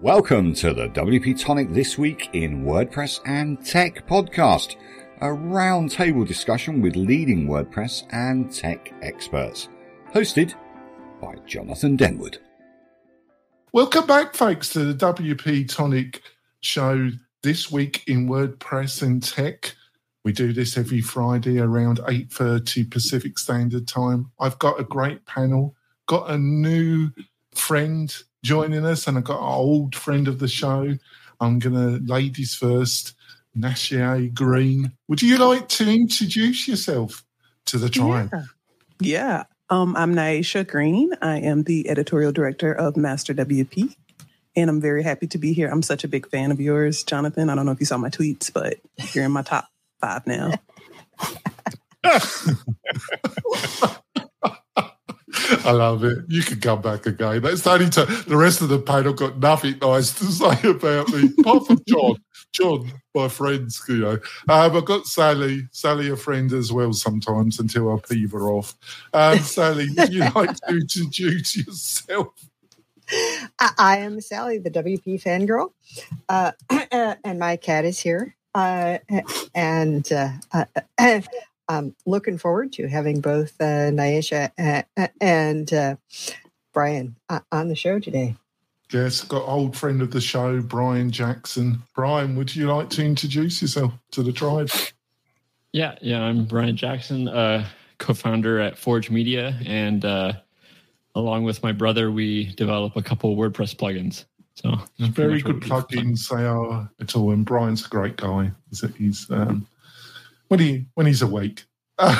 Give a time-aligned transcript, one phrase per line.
[0.00, 4.76] Welcome to the WP Tonic This Week in WordPress and Tech podcast,
[5.20, 9.68] a roundtable discussion with leading WordPress and tech experts,
[10.14, 10.54] hosted
[11.20, 12.36] by Jonathan Denwood.
[13.72, 16.22] Welcome back, folks, to the WP Tonic
[16.60, 17.10] show
[17.42, 19.74] this week in WordPress and Tech.
[20.24, 24.30] We do this every Friday around 8:30 Pacific Standard Time.
[24.38, 25.74] I've got a great panel,
[26.06, 27.10] got a new
[27.52, 30.96] friend joining us, and I've got our old friend of the show.
[31.40, 33.14] I'm to, ladies first,
[33.56, 34.92] Naisha Green.
[35.08, 37.24] Would you like to introduce yourself
[37.66, 38.30] to the tribe?
[38.32, 38.44] Yeah.
[39.00, 39.44] yeah.
[39.70, 41.12] Um, I'm Naisha Green.
[41.20, 43.94] I am the editorial director of Master WP,
[44.56, 45.68] and I'm very happy to be here.
[45.68, 47.50] I'm such a big fan of yours, Jonathan.
[47.50, 48.78] I don't know if you saw my tweets, but
[49.12, 49.68] you're in my top
[50.00, 50.52] five now.
[55.64, 56.18] I love it.
[56.28, 57.42] You can come back again.
[57.42, 61.08] That's the only time the rest of the panel got nothing nice to say about
[61.10, 62.16] me, apart from John.
[62.52, 64.12] John, my friends, you know.
[64.12, 68.74] Um, I've got Sally, Sally, a friend as well sometimes until I peeve her off.
[69.12, 72.28] Um, Sally, would you like to introduce yourself?
[73.78, 75.72] I am Sally, the WP fangirl,
[76.28, 76.52] uh,
[77.24, 78.34] and my cat is here.
[78.54, 78.98] Uh,
[79.54, 81.20] and uh, uh
[81.68, 84.50] I'm looking forward to having both uh, Naisha
[85.20, 85.96] and uh,
[86.72, 88.36] Brian uh, on the show today.
[88.90, 91.82] Yes, got old friend of the show, Brian Jackson.
[91.94, 94.70] Brian, would you like to introduce yourself to the tribe?
[95.72, 97.66] Yeah, yeah, I'm Brian Jackson, uh,
[97.98, 100.32] co-founder at Forge Media, and uh,
[101.14, 104.24] along with my brother, we develop a couple WordPress plugins.
[104.54, 107.30] So very good plugins they are at all.
[107.30, 108.50] And Brian's a great guy.
[108.70, 109.66] He's, he's um,
[110.48, 111.64] when he when he's awake.
[111.98, 112.10] this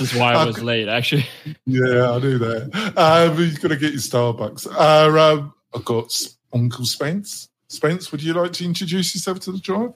[0.00, 1.26] is why I was late, actually.
[1.66, 2.94] Yeah, I knew that.
[2.96, 4.66] Um, you've got to get your Starbucks.
[4.66, 6.12] Uh, um, I've got
[6.52, 7.48] Uncle Spence.
[7.68, 9.94] Spence, would you like to introduce yourself to the tribe?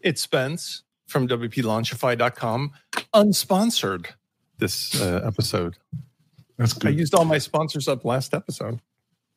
[0.00, 2.72] It's Spence from WPLaunchify.com,
[3.14, 4.06] unsponsored
[4.58, 5.76] this uh, episode.
[6.58, 6.88] That's good.
[6.88, 8.80] I used all my sponsors up last episode.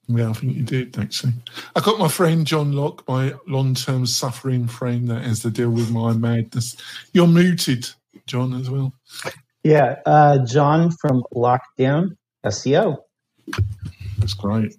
[0.08, 1.34] Yeah, I think you did actually.
[1.76, 5.92] I got my friend John Locke, my long-term suffering friend that has to deal with
[5.92, 6.78] my madness.
[7.14, 7.90] You're muted,
[8.26, 8.94] John, as well.
[9.64, 12.98] Yeah, uh, John from Lockdown SEO.
[14.20, 14.76] That's great.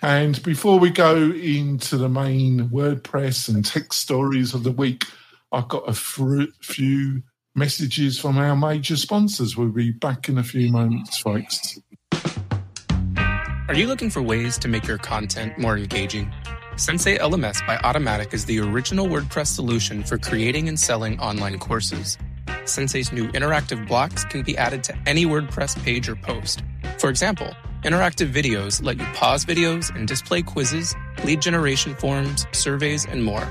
[0.00, 5.04] And before we go into the main WordPress and tech stories of the week,
[5.52, 7.22] I've got a few
[7.54, 9.56] messages from our major sponsors.
[9.56, 11.78] We'll be back in a few moments, folks.
[13.68, 16.32] Are you looking for ways to make your content more engaging?
[16.74, 22.18] Sensei LMS by Automattic is the original WordPress solution for creating and selling online courses.
[22.64, 26.64] Sensei's new interactive blocks can be added to any WordPress page or post.
[26.98, 33.04] For example, interactive videos let you pause videos and display quizzes, lead generation forms, surveys,
[33.04, 33.46] and more.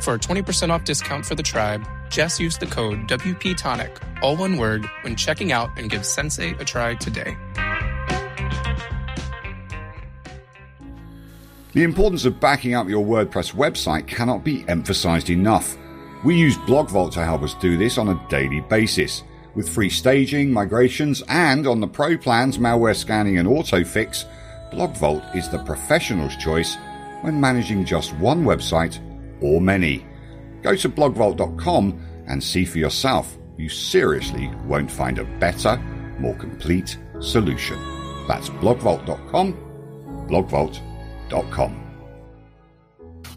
[0.00, 4.56] For a 20% off discount for the tribe, just use the code WPTonic, all one
[4.56, 7.36] word, when checking out and give Sensei a try today.
[11.72, 15.78] The importance of backing up your WordPress website cannot be emphasized enough.
[16.22, 19.22] We use BlogVault to help us do this on a daily basis.
[19.54, 24.26] With free staging, migrations, and on the pro plans, malware scanning and autofix,
[24.70, 26.76] BlogVault is the professional's choice
[27.22, 29.00] when managing just one website
[29.42, 30.06] or many.
[30.60, 33.38] Go to blogvault.com and see for yourself.
[33.56, 35.78] You seriously won't find a better,
[36.18, 37.78] more complete solution.
[38.28, 39.54] That's blogvault.com,
[40.28, 40.91] blogvault.com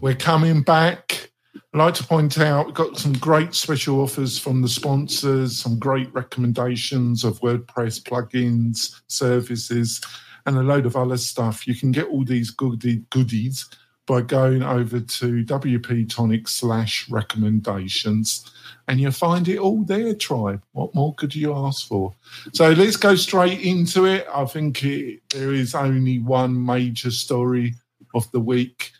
[0.00, 1.30] we're coming back.
[1.54, 5.78] I'd like to point out we've got some great special offers from the sponsors, some
[5.78, 10.00] great recommendations of WordPress plugins, services,
[10.44, 11.66] and a load of other stuff.
[11.66, 13.66] You can get all these goodie, goodies
[14.06, 18.50] by going over to WP Tonic slash recommendations
[18.88, 20.62] and you'll find it all there, Tribe.
[20.72, 22.14] What more could you ask for?
[22.52, 24.26] So let's go straight into it.
[24.32, 27.74] I think it, there is only one major story
[28.16, 28.92] of the week.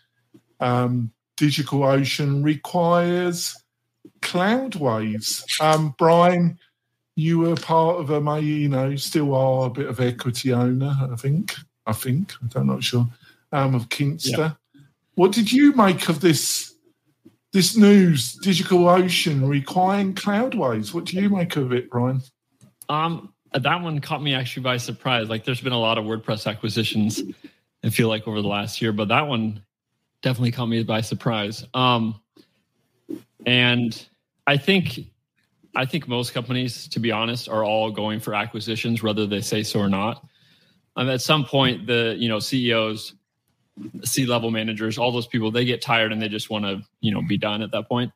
[0.61, 3.55] Um, DigitalOcean requires
[4.21, 5.43] Cloudways.
[5.61, 6.59] Um, Brian,
[7.15, 11.17] you were part of a, you know, still are a bit of equity owner, I
[11.17, 11.55] think.
[11.87, 13.07] I think, I'm not sure,
[13.53, 14.39] um, of Kinsta.
[14.39, 14.51] Yeah.
[15.15, 16.75] What did you make of this
[17.53, 20.93] this news, DigitalOcean requiring Cloudways?
[20.93, 22.21] What do you make of it, Brian?
[22.89, 25.29] Um, that one caught me actually by surprise.
[25.31, 27.23] Like, there's been a lot of WordPress acquisitions
[27.87, 29.63] I feel like over the last year, but that one
[30.23, 31.65] definitely caught me by surprise.
[31.73, 32.21] Um,
[33.47, 34.07] and
[34.47, 35.01] I think
[35.75, 39.63] I think most companies, to be honest, are all going for acquisitions, whether they say
[39.63, 40.27] so or not.
[40.97, 43.15] Um, at some point, the you know CEOs
[44.05, 47.13] C level managers, all those people, they get tired and they just want to, you
[47.13, 48.11] know, be done at that point,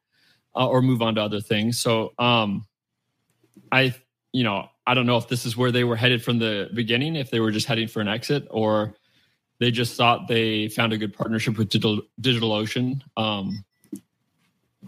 [0.56, 1.80] uh, or move on to other things.
[1.80, 2.66] So, um,
[3.70, 3.94] I,
[4.32, 7.14] you know, I don't know if this is where they were headed from the beginning,
[7.14, 8.94] if they were just heading for an exit, or
[9.60, 13.02] they just thought they found a good partnership with Digital DigitalOcean.
[13.16, 13.64] Um,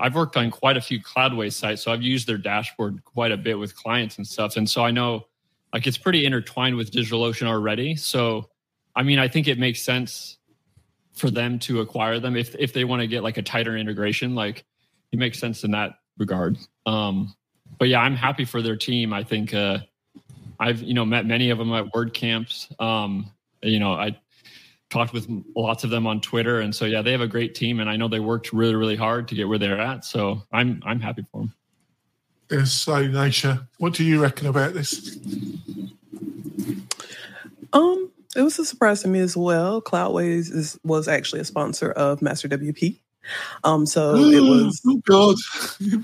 [0.00, 3.36] I've worked on quite a few Cloudways sites, so I've used their dashboard quite a
[3.36, 5.26] bit with clients and stuff, and so I know
[5.72, 7.94] like it's pretty intertwined with DigitalOcean already.
[7.96, 8.48] So,
[8.96, 10.38] I mean, I think it makes sense
[11.12, 14.34] for them to acquire them if if they want to get like a tighter integration.
[14.34, 14.64] Like
[15.12, 16.56] it makes sense in that regard.
[16.86, 17.34] Um,
[17.78, 19.12] but yeah, I'm happy for their team.
[19.12, 19.80] I think uh,
[20.58, 22.80] I've you know met many of them at WordCamps.
[22.80, 23.30] Um,
[23.62, 24.18] you know, I
[24.92, 27.80] talked with lots of them on Twitter, and so yeah, they have a great team,
[27.80, 30.04] and I know they worked really really hard to get where they're at.
[30.04, 31.52] So I'm I'm happy for them.
[32.50, 35.18] Yes, so Naisha, what do you reckon about this?
[37.72, 39.80] Um, it was a surprise to me as well.
[39.80, 43.00] Cloudways is, was actually a sponsor of Master WP.
[43.64, 45.36] Um, so it was oh God.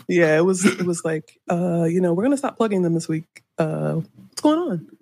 [0.09, 3.09] yeah, it was it was like uh, you know, we're gonna stop plugging them this
[3.09, 3.43] week.
[3.59, 4.98] Uh what's going on?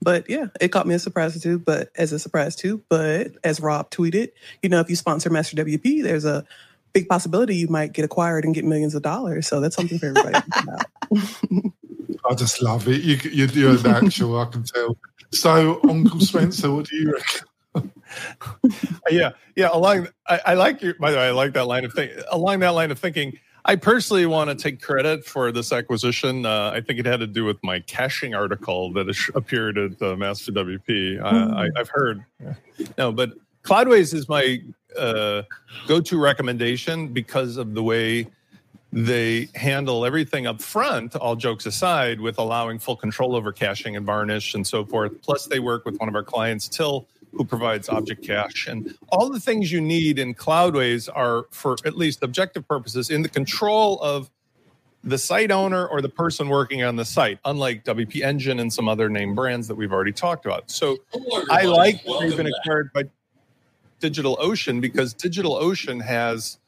[0.00, 2.82] But yeah, it caught me a surprise too, but as a surprise too.
[2.88, 4.28] But as Rob tweeted,
[4.62, 6.44] you know, if you sponsor Master WP, there's a
[6.92, 9.46] big possibility you might get acquired and get millions of dollars.
[9.46, 11.72] So that's something for everybody to think about.
[12.30, 13.02] I just love it.
[13.02, 14.96] You, you, you're natural, I can tell.
[15.32, 17.92] So, Uncle Spencer, what do you reckon?
[19.10, 19.68] yeah, yeah.
[19.72, 20.94] Along, I, I, like your.
[20.94, 22.22] By the way, I like that line of thinking.
[22.30, 26.46] Along that line of thinking, I personally want to take credit for this acquisition.
[26.46, 30.14] Uh, I think it had to do with my caching article that appeared at uh,
[30.14, 31.20] Master WP.
[31.20, 32.24] Uh, I, have heard.
[32.96, 33.32] No, but
[33.64, 34.62] Cloudways is my
[34.96, 35.42] uh,
[35.88, 38.28] go-to recommendation because of the way
[38.92, 44.06] they handle everything up front, all jokes aside, with allowing full control over caching and
[44.06, 45.20] varnish and so forth.
[45.22, 48.66] Plus, they work with one of our clients, Till, who provides object cache.
[48.66, 53.22] And all the things you need in Cloudways are, for at least objective purposes, in
[53.22, 54.30] the control of
[55.04, 58.88] the site owner or the person working on the site, unlike WP Engine and some
[58.88, 60.68] other name brands that we've already talked about.
[60.70, 60.98] So
[61.48, 63.04] I like they've been acquired by
[64.00, 66.58] DigitalOcean because DigitalOcean has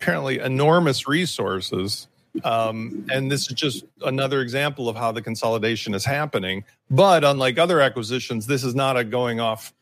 [0.00, 2.08] apparently enormous resources.
[2.44, 6.64] Um, and this is just another example of how the consolidation is happening.
[6.90, 9.72] But unlike other acquisitions, this is not a going off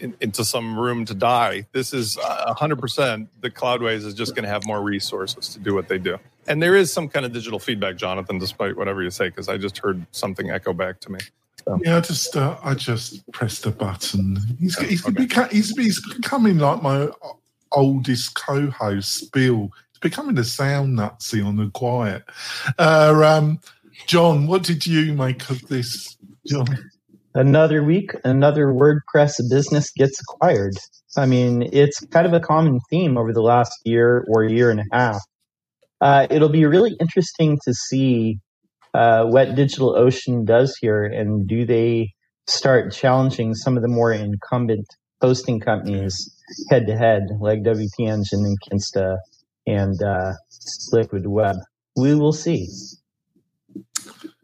[0.00, 1.66] in, into some room to die.
[1.72, 5.74] This is uh, 100% the Cloudways is just going to have more resources to do
[5.74, 6.18] what they do.
[6.48, 9.56] And there is some kind of digital feedback, Jonathan, despite whatever you say, because I
[9.56, 11.20] just heard something echo back to me.
[11.64, 11.78] So.
[11.84, 14.38] Yeah, I just uh, I just pressed a button.
[14.58, 15.26] He's he's, okay.
[15.26, 17.08] beca- he's, he's becoming like my
[17.72, 19.70] oldest co-host, Bill.
[19.92, 22.24] He's becoming a sound nutsy on the quiet.
[22.78, 23.60] Uh, um,
[24.06, 26.66] John, what did you make of this, John?
[27.34, 30.74] Another week, another WordPress business gets acquired.
[31.16, 34.80] I mean, it's kind of a common theme over the last year or year and
[34.80, 35.20] a half.
[36.00, 38.38] Uh, it'll be really interesting to see
[38.94, 42.14] uh, what DigitalOcean does here, and do they
[42.48, 44.86] start challenging some of the more incumbent
[45.20, 46.34] hosting companies
[46.68, 49.18] head to head, like WP Engine and Kinsta
[49.68, 50.32] and uh,
[50.90, 51.56] Liquid Web?
[51.96, 52.66] We will see.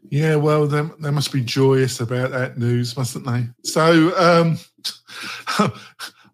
[0.09, 3.47] Yeah, well, they, they must be joyous about that news, mustn't they?
[3.63, 4.57] So, um,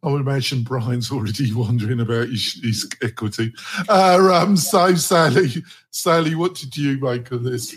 [0.04, 3.54] I would imagine Brian's already wondering about his, his equity.
[3.88, 7.76] Uh, um, so, Sally, Sally, what did you make of this?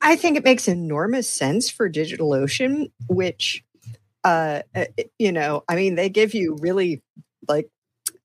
[0.00, 3.62] I think it makes enormous sense for DigitalOcean, which,
[4.24, 4.86] uh, uh,
[5.18, 7.02] you know, I mean, they give you really
[7.46, 7.68] like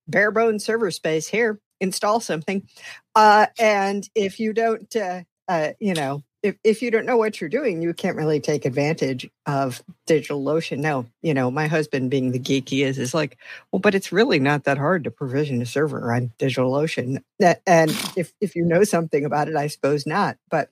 [0.07, 1.59] bare bone server space here.
[1.79, 2.67] Install something,
[3.13, 7.39] uh, and if you don't, uh, uh, you know, if, if you don't know what
[7.39, 10.79] you're doing, you can't really take advantage of DigitalOcean.
[10.79, 13.37] Now, you know, my husband being the geek he is, is like,
[13.71, 17.21] well, but it's really not that hard to provision a server on DigitalOcean.
[17.65, 20.37] And if, if you know something about it, I suppose not.
[20.49, 20.69] But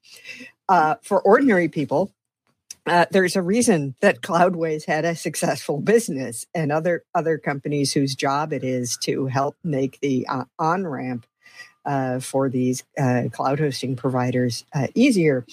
[0.70, 2.12] uh, for ordinary people,
[2.88, 8.14] uh, there's a reason that Cloudways had a successful business, and other other companies whose
[8.14, 11.26] job it is to help make the uh, on ramp
[11.86, 15.46] uh, for these uh, cloud hosting providers uh, easier.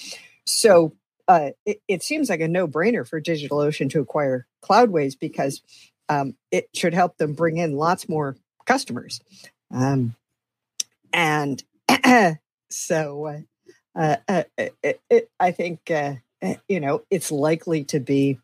[0.46, 0.92] So
[1.28, 5.62] uh, it, it, seems like a no brainer for DigitalOcean to acquire Cloudways because
[6.08, 9.20] um, it should help them bring in lots more customers.
[9.70, 10.16] Um,
[11.12, 11.62] and
[12.70, 13.44] so
[13.94, 15.90] uh, uh, it, it, I think,
[16.68, 18.38] you know, it's likely to be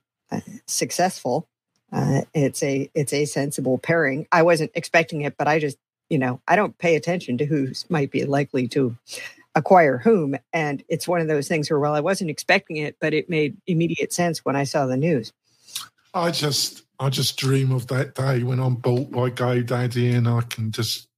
[0.67, 1.49] successful.
[1.93, 4.29] it's a it's a sensible pairing.
[4.31, 5.79] I wasn't expecting it, but I just
[6.09, 8.97] you know, I don't pay attention to who might be likely to
[9.55, 10.37] acquire whom.
[10.53, 13.57] And it's one of those things where, well, I wasn't expecting it, but it made
[13.67, 15.33] immediate sense when I saw the news.
[16.15, 20.41] I just, I just dream of that day when I'm bought by GoDaddy and I
[20.43, 21.09] can just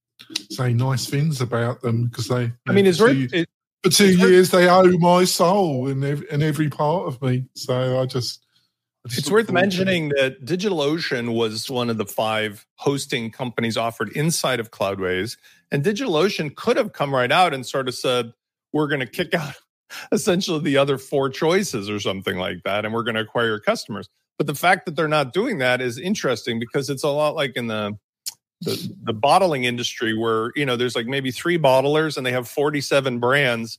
[0.51, 2.51] say nice things about them because they.
[2.69, 3.49] I mean, it's for very, two, it,
[3.83, 7.45] for two years they owe my soul and every, and every part of me.
[7.55, 8.45] So I just.
[9.07, 9.55] It's worth forward to it.
[9.55, 15.37] mentioning that DigitalOcean was one of the five hosting companies offered inside of Cloudways.
[15.71, 18.33] And DigitalOcean could have come right out and sort of said,
[18.73, 19.55] we're going to kick out
[20.13, 22.85] essentially the other four choices or something like that.
[22.85, 24.09] And we're going to acquire your customers.
[24.37, 27.57] But the fact that they're not doing that is interesting because it's a lot like
[27.57, 27.99] in the,
[28.63, 32.49] the, the bottling industry where, you know, there's like maybe three bottlers and they have
[32.49, 33.79] 47 brands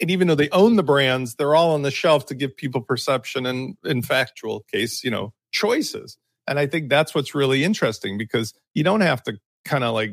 [0.00, 2.80] and even though they own the brands, they're all on the shelf to give people
[2.80, 6.16] perception and, in factual case, you know, choices.
[6.46, 10.12] And I think that's what's really interesting because you don't have to kind of like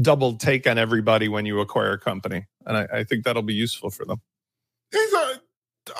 [0.00, 2.46] double take on everybody when you acquire a company.
[2.64, 4.20] And I, I think that'll be useful for them.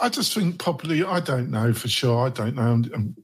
[0.00, 2.26] I just think probably I don't know for sure.
[2.26, 2.82] I don't know.
[2.94, 3.16] Um,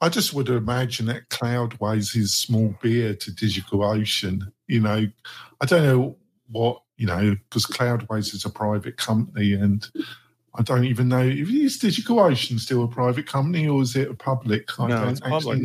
[0.00, 4.52] I just would imagine that Cloudways is small beer to Digital Ocean.
[4.68, 5.06] You know,
[5.60, 6.18] I don't know
[6.50, 9.88] what you know because Cloudways is a private company, and
[10.54, 14.10] I don't even know if is Digital Ocean still a private company or is it
[14.10, 14.78] a public?
[14.78, 15.62] I No, don't it's public.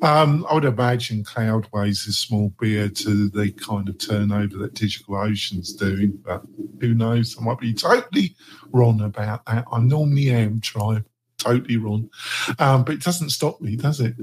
[0.00, 5.14] Um, I would imagine Cloudways is small beer to the kind of turnover that Digital
[5.14, 6.42] Ocean's doing, but
[6.80, 7.36] who knows?
[7.38, 8.34] I might be totally
[8.72, 9.64] wrong about that.
[9.70, 11.04] I normally am trying
[11.38, 12.10] totally wrong,
[12.58, 14.14] um, but it doesn't stop me, does it?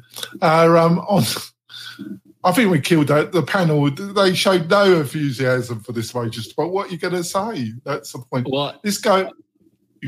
[0.41, 1.23] Uh, um, on,
[2.43, 3.89] I think we killed out the panel.
[3.91, 6.53] They showed no enthusiasm for this wages.
[6.53, 7.73] But what are you going to say?
[7.83, 8.47] That's the point.
[8.49, 9.29] Well, This guy.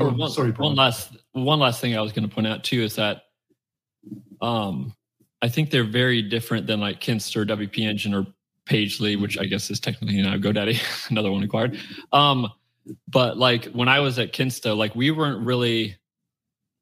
[0.00, 2.82] or one, sorry, one last one last thing I was going to point out too
[2.82, 3.24] is that
[4.40, 4.94] um,
[5.42, 8.26] I think they're very different than like Kinsta, WP Engine, or
[8.66, 11.78] Pagely, which I guess is technically now GoDaddy, another one acquired.
[12.12, 12.50] Um,
[13.08, 15.96] but like when I was at Kinsta, like we weren't really,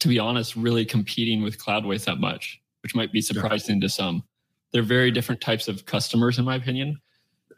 [0.00, 4.22] to be honest, really competing with Cloudways that much, which might be surprising to some.
[4.72, 7.00] They're very different types of customers, in my opinion.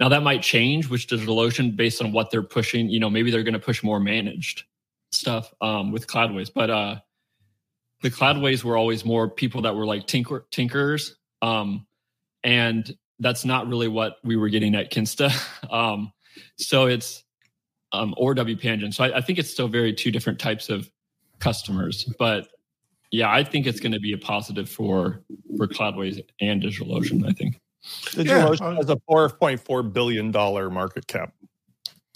[0.00, 2.88] Now that might change with DigitalOcean based on what they're pushing.
[2.88, 4.64] You know, maybe they're going to push more managed
[5.11, 6.97] stuff um, with Cloudways, but uh,
[8.00, 11.87] the Cloudways were always more people that were like tinker tinkerers, um,
[12.42, 15.33] and that's not really what we were getting at Kinsta.
[15.73, 16.12] um,
[16.57, 17.23] so it's
[17.92, 18.90] um, or WP Engine.
[18.90, 20.90] So I, I think it's still very two different types of
[21.38, 22.49] customers, but
[23.12, 25.23] yeah, I think it's going to be a positive for
[25.57, 27.28] for Cloudways and DigitalOcean.
[27.28, 27.61] I think.
[27.85, 31.33] DigitalOcean I- has a $4.4 billion market cap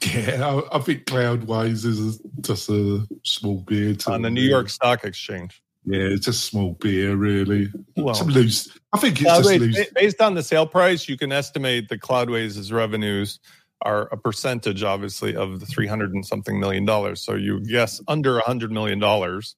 [0.02, 4.68] Yeah, I, I think Cloudways is just a small beer to on the New York
[4.68, 5.62] Stock Exchange.
[5.84, 7.68] Yeah, it's just small beer, really.
[7.96, 8.76] Well, Some loose.
[8.92, 9.90] I think it's just loose.
[9.94, 13.38] based on the sale price, you can estimate that Cloudways' revenues
[13.82, 17.20] are a percentage, obviously, of the 300 and something million dollars.
[17.20, 19.56] So you guess under a 100 million dollars.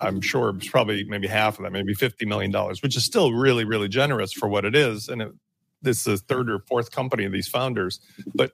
[0.00, 3.32] I'm sure it's probably maybe half of that, maybe 50 million dollars, which is still
[3.32, 5.08] really, really generous for what it is.
[5.08, 5.32] And it,
[5.82, 8.00] this is third or fourth company of these founders.
[8.34, 8.52] But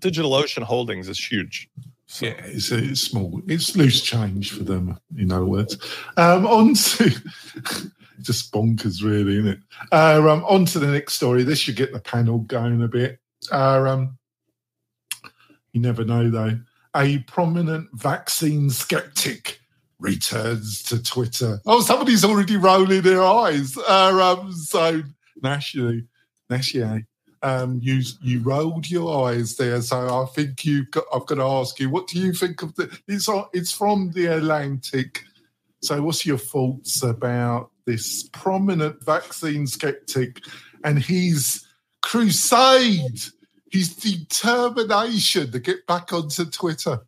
[0.00, 1.68] DigitalOcean Holdings is huge.
[2.06, 3.42] So, Yeah, it's, it's small.
[3.46, 5.76] It's loose change for them, in other words.
[6.16, 7.10] Um, on to
[8.20, 9.58] just bonkers, really, isn't it?
[9.92, 11.42] Uh, um, on to the next story.
[11.42, 13.18] This should get the panel going a bit.
[13.50, 14.18] Uh, um,
[15.72, 16.58] you never know, though.
[16.94, 19.60] A prominent vaccine skeptic
[19.98, 21.60] returns to Twitter.
[21.66, 23.76] Oh, somebody's already rolling their eyes.
[23.76, 25.02] Uh, um, so,
[25.42, 26.04] nationally,
[26.50, 27.06] nationally
[27.42, 29.80] um, you you rolled your eyes there.
[29.80, 32.74] So I think you got, I've got to ask you, what do you think of
[32.74, 32.98] the?
[33.06, 35.22] It's it's from the Atlantic.
[35.82, 40.40] So what's your thoughts about this prominent vaccine skeptic
[40.82, 41.64] and his
[42.02, 43.20] crusade,
[43.70, 47.00] his determination to get back onto Twitter?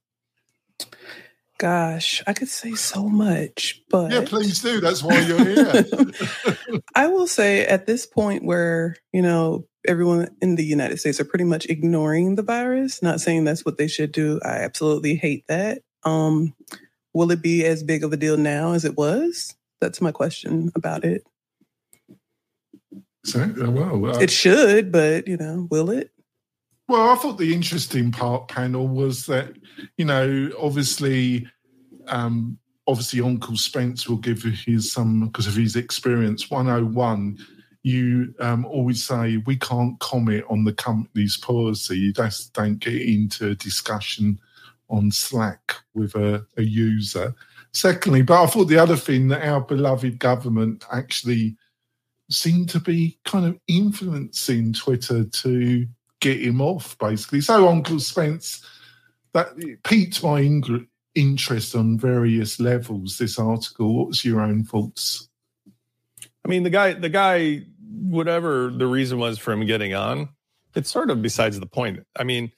[1.59, 4.81] Gosh, I could say so much, but Yeah, please do.
[4.81, 5.85] That's why you're here.
[6.95, 11.25] I will say at this point where, you know, everyone in the United States are
[11.25, 14.39] pretty much ignoring the virus, not saying that's what they should do.
[14.45, 15.83] I absolutely hate that.
[16.05, 16.55] Um,
[17.13, 19.57] will it be as big of a deal now as it was?
[19.81, 21.27] That's my question about it.
[23.25, 26.13] so, uh, well, uh, It should, but, you know, will it?
[26.89, 29.53] Well, I thought the interesting part panel was that,
[29.99, 31.47] you know, obviously,
[32.07, 36.51] um, obviously Uncle Spence will give his some because of his experience.
[36.51, 37.37] One hundred one,
[37.83, 41.99] you um, always say we can't comment on the company's policy.
[41.99, 44.39] You just don't get into a discussion
[44.89, 47.35] on Slack with a, a user.
[47.73, 51.55] Secondly, but I thought the other thing that our beloved government actually
[52.31, 55.87] seemed to be kind of influencing Twitter to
[56.21, 57.41] get him off, basically.
[57.41, 58.65] So, Uncle Spence,
[59.33, 63.19] that piqued my ing- interest on various levels.
[63.19, 64.07] This article.
[64.07, 65.29] What's your own thoughts?
[66.45, 70.29] I mean, the guy, the guy, whatever the reason was for him getting on,
[70.75, 72.01] it's sort of besides the point.
[72.17, 72.53] I mean,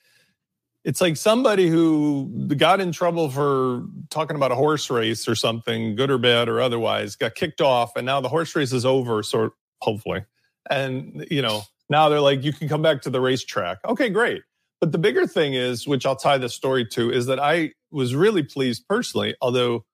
[0.84, 5.94] it's like somebody who got in trouble for talking about a horse race or something,
[5.94, 9.22] good or bad or otherwise, got kicked off, and now the horse race is over,
[9.22, 9.52] sort
[9.82, 10.24] hopefully.
[10.70, 13.78] And you know, now they're like, you can come back to the racetrack.
[13.84, 14.42] Okay, great.
[14.80, 18.14] But the bigger thing is, which I'll tie the story to, is that I was
[18.14, 19.84] really pleased personally, although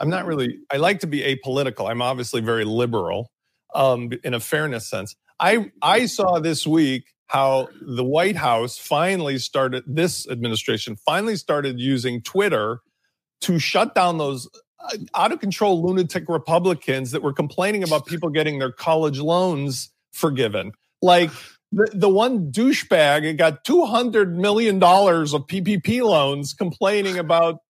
[0.00, 1.88] I'm not really, I like to be apolitical.
[1.88, 3.30] I'm obviously very liberal
[3.74, 5.14] um, in a fairness sense.
[5.40, 11.78] I, I saw this week how the White House finally started, this administration finally started
[11.78, 12.80] using Twitter
[13.42, 14.48] to shut down those
[14.80, 19.90] uh, out of control lunatic Republicans that were complaining about people getting their college loans
[20.12, 20.72] forgiven.
[21.02, 21.30] Like
[21.72, 27.60] the, the one douchebag it got $200 million of PPP loans complaining about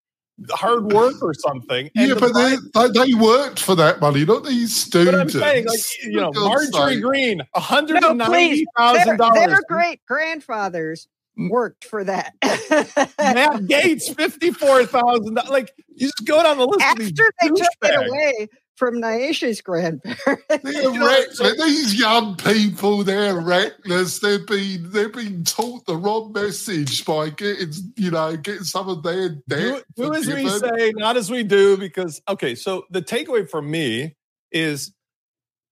[0.50, 1.90] hard work or something.
[1.96, 5.12] And yeah, the but they, they, worked for that money, not these students.
[5.12, 7.02] But I'm saying, like, you know, Marjorie sake.
[7.02, 9.18] Green, $190,000.
[9.18, 11.08] No, their great grandfathers
[11.38, 11.50] mm.
[11.50, 12.34] worked for that.
[12.42, 15.48] Matt Gaetz, $54,000.
[15.48, 16.82] Like, you just go down the list.
[16.82, 20.44] After they took it away from Naisha's grandparents.
[20.48, 21.56] They're reckless.
[21.56, 24.20] These young people, they're reckless.
[24.20, 29.02] They've been they've been taught the wrong message by getting you know getting some of
[29.02, 29.82] their debt.
[29.96, 31.76] Do, do as we say, not as we do.
[31.76, 34.14] Because okay, so the takeaway for me
[34.52, 34.94] is,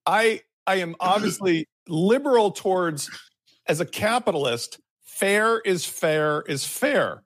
[0.05, 3.09] I I am obviously liberal towards
[3.67, 4.81] as a capitalist.
[5.05, 7.23] Fair is fair is fair.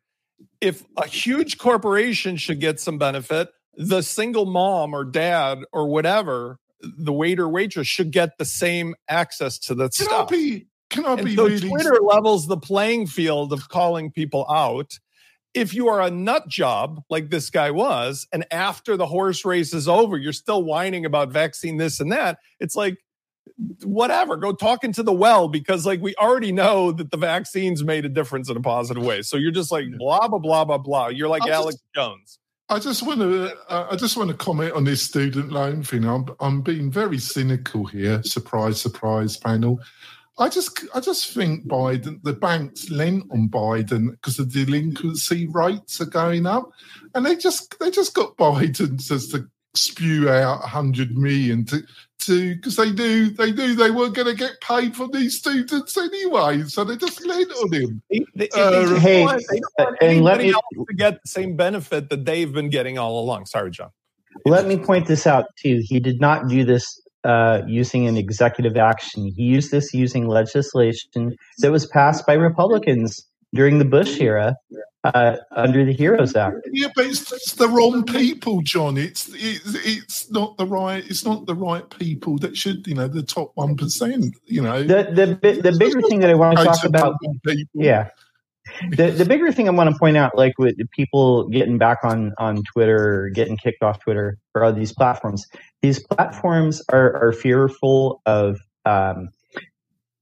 [0.61, 6.59] If a huge corporation should get some benefit, the single mom or dad or whatever,
[6.81, 10.29] the waiter waitress should get the same access to the can stuff.
[10.29, 11.69] I be, can I and be so really...
[11.69, 14.99] Twitter levels the playing field of calling people out.
[15.53, 19.75] If you are a nut job like this guy was, and after the horse race
[19.75, 22.99] is over, you're still whining about vaccine this and that, it's like
[23.83, 28.05] whatever go talk into the well because like we already know that the vaccines made
[28.05, 31.09] a difference in a positive way so you're just like blah blah blah blah blah
[31.09, 32.39] you're like I'll alex just, jones
[32.71, 36.05] I just want to uh, I just want to comment on this student loan thing.
[36.05, 38.23] I'm I'm being very cynical here.
[38.23, 39.81] Surprise, surprise, panel.
[40.39, 46.01] I just I just think Biden the banks lent on Biden because the delinquency rates
[46.01, 46.71] are going up,
[47.17, 51.83] and they just they just got Biden just to spew out 100 million to
[52.21, 55.97] to because they knew they knew they weren't going to get paid from these students
[55.97, 58.03] anyway, so they just lent on him.
[58.11, 61.29] They, they, uh, hey, want, they don't want and let me, else to get the
[61.29, 63.47] same benefit that they've been getting all along.
[63.47, 63.91] Sorry, John.
[64.45, 65.81] Let me point this out too.
[65.83, 69.33] He did not do this uh, using an executive action.
[69.37, 74.55] He used this using legislation that was passed by Republicans during the Bush era
[75.05, 76.57] uh, under the Heroes Act.
[76.73, 78.99] Yeah, but it's, it's, the wrong people, John.
[78.99, 83.09] It's, it's it's not the right it's not the right people that should you know
[83.09, 84.37] the top one percent.
[84.45, 87.15] You know the the the bigger thing that I want to talk about.
[87.75, 88.11] Yeah.
[88.91, 92.33] The, the bigger thing I want to point out, like with people getting back on,
[92.39, 95.45] on Twitter, getting kicked off Twitter or all these platforms,
[95.83, 99.31] these platforms are, are fearful of um,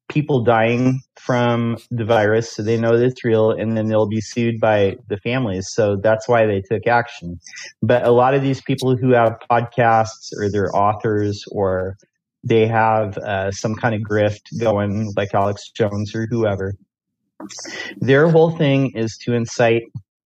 [0.08, 4.20] people dying from the virus, so they know that it's real, and then they'll be
[4.20, 5.68] sued by the families.
[5.70, 7.38] So that's why they took action.
[7.82, 11.96] But a lot of these people who have podcasts or they're authors or
[12.42, 16.74] they have uh, some kind of grift going, like Alex Jones or whoever,
[17.98, 19.82] their whole thing is to incite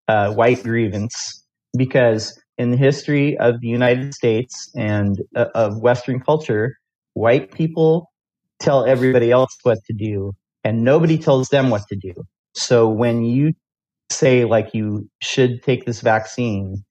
[0.07, 1.43] uh, white grievance
[1.77, 6.77] because in the history of the United States and uh, of Western culture,
[7.13, 8.11] white people
[8.63, 12.13] tell everybody else what to do and nobody tells them what to do.
[12.53, 13.53] So when you
[14.09, 16.83] say like you should take this vaccine,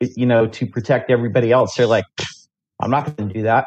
[0.00, 2.04] you know, to protect everybody else, they're like,
[2.80, 3.66] I'm not going to do that.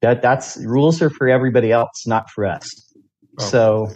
[0.00, 2.94] That that's rules are for everybody else, not for us.
[3.40, 3.90] Oh, so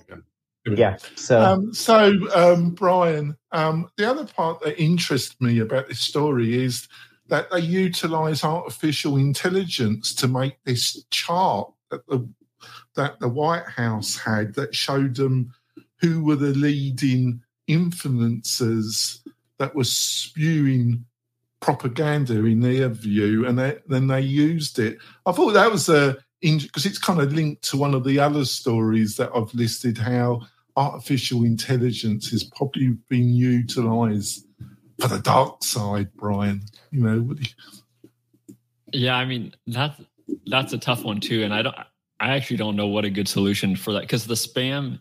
[0.66, 0.97] yeah.
[1.14, 6.64] So um, so um, Brian, um, the other part that interests me about this story
[6.64, 6.88] is
[7.29, 12.29] that they utilize artificial intelligence to make this chart that the
[12.94, 15.53] that the White House had that showed them
[16.01, 19.20] who were the leading influencers
[19.59, 21.05] that were spewing
[21.61, 24.98] propaganda in their view, and then they used it.
[25.25, 28.44] I thought that was a because it's kind of linked to one of the other
[28.44, 30.40] stories that I've listed how
[30.77, 34.44] artificial intelligence is probably being utilized
[34.98, 36.62] for the dark side, Brian.
[36.90, 37.35] You know.
[38.92, 40.01] Yeah, I mean that's
[40.46, 41.77] that's a tough one too, and I don't.
[42.23, 45.01] I actually don't know what a good solution for that because the spam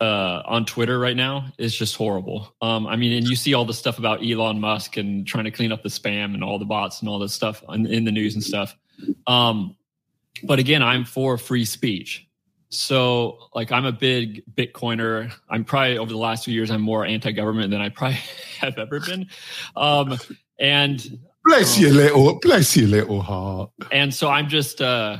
[0.00, 2.52] uh, on Twitter right now is just horrible.
[2.60, 5.52] Um, I mean, and you see all the stuff about Elon Musk and trying to
[5.52, 8.10] clean up the spam and all the bots and all this stuff in, in the
[8.10, 8.76] news and stuff.
[9.28, 9.76] Um,
[10.42, 12.26] but again, I'm for free speech.
[12.68, 15.32] So, like, I'm a big Bitcoiner.
[15.48, 18.18] I'm probably over the last few years, I'm more anti-government than I probably
[18.58, 19.28] have ever been.
[19.76, 20.18] Um,
[20.58, 23.70] and bless um, your little, bless your little heart.
[23.92, 25.18] And so, I'm just, uh,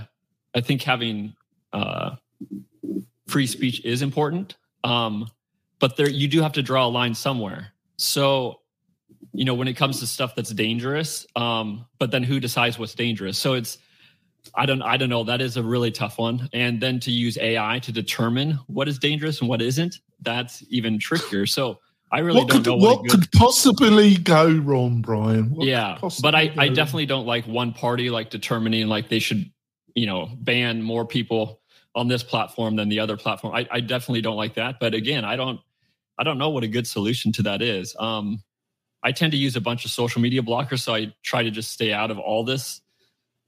[0.54, 1.34] I think having
[1.72, 2.16] uh,
[3.26, 5.28] free speech is important, um,
[5.78, 7.68] but there you do have to draw a line somewhere.
[7.96, 8.60] So,
[9.32, 12.94] you know, when it comes to stuff that's dangerous, um, but then who decides what's
[12.94, 13.38] dangerous?
[13.38, 13.78] So it's
[14.54, 15.24] I don't I don't know.
[15.24, 16.48] That is a really tough one.
[16.52, 20.98] And then to use AI to determine what is dangerous and what isn't, that's even
[20.98, 21.46] trickier.
[21.46, 21.78] So
[22.12, 25.54] I really what don't could, know what, what could possibly go wrong, Brian.
[25.54, 29.50] What yeah, but I, I definitely don't like one party like determining like they should,
[29.94, 31.60] you know, ban more people
[31.94, 33.54] on this platform than the other platform.
[33.54, 34.80] I, I definitely don't like that.
[34.80, 35.60] But again, I don't
[36.18, 37.96] I don't know what a good solution to that is.
[37.98, 38.42] Um,
[39.02, 41.72] I tend to use a bunch of social media blockers, so I try to just
[41.72, 42.80] stay out of all this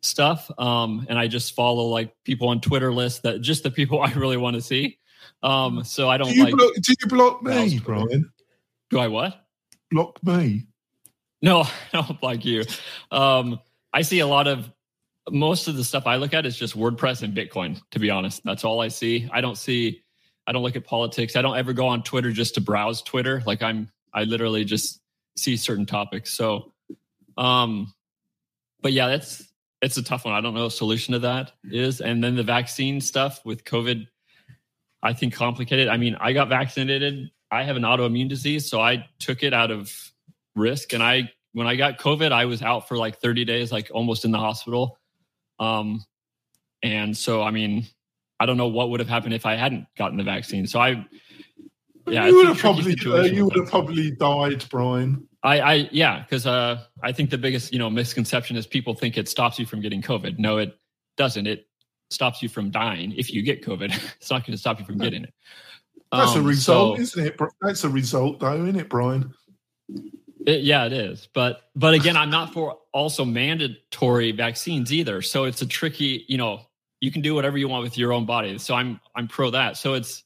[0.02, 0.50] stuff.
[0.59, 4.12] Um, and I just follow like people on Twitter lists that just the people I
[4.12, 4.98] really want to see.
[5.42, 6.54] Um, so I don't do you like.
[6.54, 8.30] Block, do you block me, Brian?
[8.90, 9.46] Do I what?
[9.90, 10.66] Block me?
[11.42, 11.61] No,
[11.92, 12.64] I don't block you.
[13.11, 13.61] Um,
[13.92, 14.70] I see a lot of
[15.30, 17.80] most of the stuff I look at is just WordPress and Bitcoin.
[17.92, 19.28] To be honest, that's all I see.
[19.32, 20.02] I don't see.
[20.46, 21.37] I don't look at politics.
[21.37, 23.42] I don't ever go on Twitter just to browse Twitter.
[23.46, 23.90] Like I'm.
[24.12, 25.00] I literally just
[25.37, 26.32] see certain topics.
[26.32, 26.72] So,
[27.37, 27.92] um,
[28.80, 29.42] but yeah, that's
[29.84, 30.34] it's a tough one.
[30.34, 32.00] I don't know a solution to that is.
[32.00, 34.06] And then the vaccine stuff with COVID,
[35.02, 35.88] I think complicated.
[35.88, 37.30] I mean, I got vaccinated.
[37.50, 39.92] I have an autoimmune disease, so I took it out of
[40.56, 40.94] risk.
[40.94, 44.24] And I, when I got COVID, I was out for like 30 days, like almost
[44.24, 44.98] in the hospital.
[45.58, 46.04] Um,
[46.82, 47.86] and so, I mean,
[48.40, 50.66] I don't know what would have happened if I hadn't gotten the vaccine.
[50.66, 51.06] So I,
[52.06, 55.26] yeah, you would have probably uh, you would have probably died, Brian.
[55.42, 59.16] I, I yeah, because uh, I think the biggest you know misconception is people think
[59.16, 60.38] it stops you from getting COVID.
[60.38, 60.76] No, it
[61.16, 61.46] doesn't.
[61.46, 61.66] It
[62.10, 63.94] stops you from dying if you get COVID.
[64.20, 65.34] it's not going to stop you from getting it.
[66.12, 67.40] That's um, a result, so, isn't it?
[67.60, 69.32] That's a result, though, isn't it, Brian?
[70.46, 71.28] It, yeah, it is.
[71.33, 75.22] But but again, I'm not for also mandatory vaccines either.
[75.22, 76.24] So it's a tricky.
[76.28, 76.61] You know,
[77.00, 78.59] you can do whatever you want with your own body.
[78.59, 79.76] So I'm I'm pro that.
[79.76, 80.24] So it's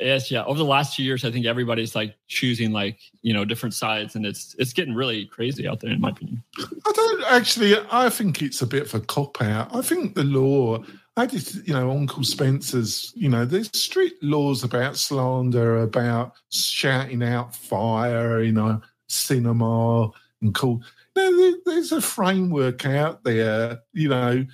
[0.00, 0.44] Yes, yeah.
[0.44, 4.16] Over the last few years, I think everybody's like choosing like you know different sides,
[4.16, 6.42] and it's it's getting really crazy out there, in my opinion.
[6.58, 7.76] I don't actually.
[7.90, 9.74] I think it's a bit of a cop out.
[9.74, 10.82] I think the law.
[11.16, 13.12] I just, you know, Uncle Spencer's.
[13.14, 20.10] You know, there's strict laws about slander, about shouting out fire you a cinema,
[20.42, 20.82] and call.
[21.16, 23.80] You there's a framework out there.
[23.92, 24.46] You know,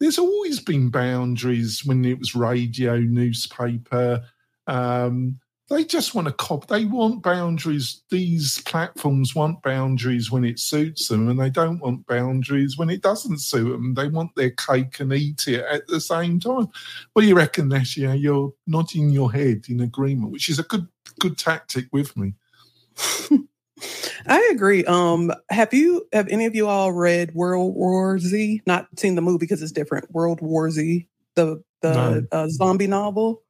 [0.00, 4.24] there's always been boundaries when it was radio, newspaper
[4.66, 5.38] um,
[5.70, 6.66] they just want to cop.
[6.68, 8.02] They want boundaries.
[8.10, 13.00] These platforms want boundaries when it suits them, and they don't want boundaries when it
[13.00, 13.94] doesn't suit them.
[13.94, 16.68] They want their cake and eat it at the same time.
[17.12, 18.20] What do you reckon, Naisha?
[18.20, 20.86] You're nodding your head in agreement, which is a good
[21.18, 22.34] good tactic with me.
[24.26, 24.84] I agree.
[24.84, 28.62] Um, have you have any of you all read World War Z?
[28.66, 30.10] Not seen the movie because it's different.
[30.10, 32.26] World War Z, the the no.
[32.32, 33.42] uh, zombie novel.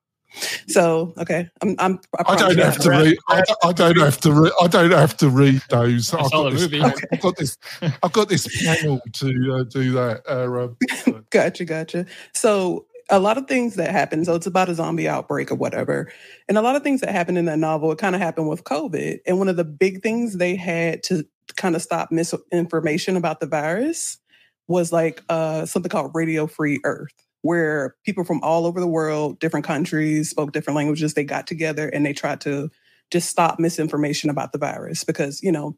[0.67, 1.77] So okay, I'm.
[1.79, 3.19] I'm I, I don't have to read.
[3.29, 4.33] I, I, don't have to.
[4.33, 6.13] Read, I don't have to read those.
[6.13, 6.83] I have got this, movie.
[6.83, 7.07] Okay.
[7.13, 7.59] I've got this.
[8.03, 10.23] I've got this panel to uh, do that.
[10.29, 12.07] Uh, um, gotcha, gotcha.
[12.33, 14.25] So a lot of things that happen.
[14.25, 16.13] So it's about a zombie outbreak or whatever,
[16.49, 17.93] and a lot of things that happen in that novel.
[17.93, 21.25] It kind of happened with COVID, and one of the big things they had to
[21.57, 24.19] kind of stop misinformation about the virus
[24.67, 27.13] was like uh, something called Radio Free Earth
[27.45, 31.91] where people from all over the world, different countries, spoke different languages, they got together
[31.91, 32.71] and they tried to
[33.11, 35.77] just stop misinformation about the virus because, you know,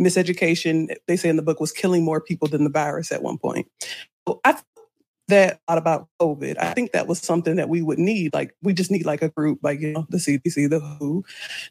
[0.00, 3.38] miseducation, they say in the book, was killing more people than the virus at one
[3.38, 3.66] point.
[4.44, 4.56] I
[5.30, 6.56] that about COVID.
[6.58, 8.32] I think that was something that we would need.
[8.34, 11.24] Like we just need like a group, like you know, the CDC, the WHO,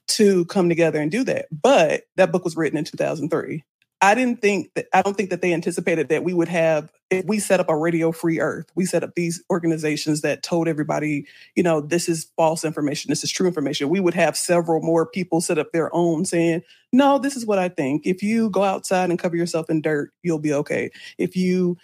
[0.09, 1.47] to come together and do that.
[1.51, 3.63] But that book was written in 2003.
[4.01, 7.25] I didn't think that I don't think that they anticipated that we would have if
[7.25, 11.25] we set up a radio free earth, we set up these organizations that told everybody,
[11.55, 13.89] you know, this is false information, this is true information.
[13.89, 16.61] We would have several more people set up their own saying,
[16.93, 18.05] no, this is what I think.
[18.05, 20.91] If you go outside and cover yourself in dirt, you'll be okay.
[21.17, 21.77] If you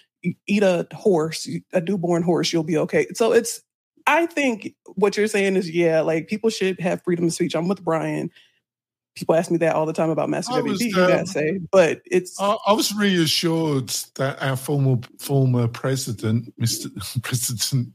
[0.47, 3.07] eat a horse, a newborn horse, you'll be okay.
[3.13, 3.61] So it's
[4.07, 7.55] I think what you're saying is, yeah, like people should have freedom of speech.
[7.55, 8.29] I'm with Brian
[9.15, 10.79] people ask me that all the time about Master WP.
[10.79, 12.39] you um, say, but it's.
[12.39, 16.91] I, I, was reassured that our former former president, Mr.
[17.23, 17.89] President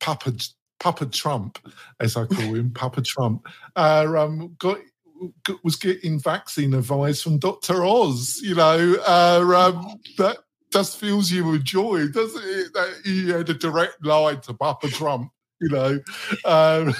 [0.00, 0.32] Papa
[0.78, 1.58] Papa Trump,
[2.00, 4.78] as I call him, Papa Trump, uh, um, got
[5.64, 7.84] was getting vaccine advice from Dr.
[7.84, 8.40] Oz.
[8.42, 10.38] You know, uh, um, that
[10.72, 12.72] just fills you with joy, doesn't it?
[12.74, 16.00] That he had a direct line to Papa Trump, you know.
[16.44, 16.94] Um,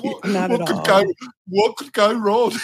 [0.00, 1.04] what, Not what at could all.
[1.04, 1.12] go?
[1.48, 2.52] What could go wrong?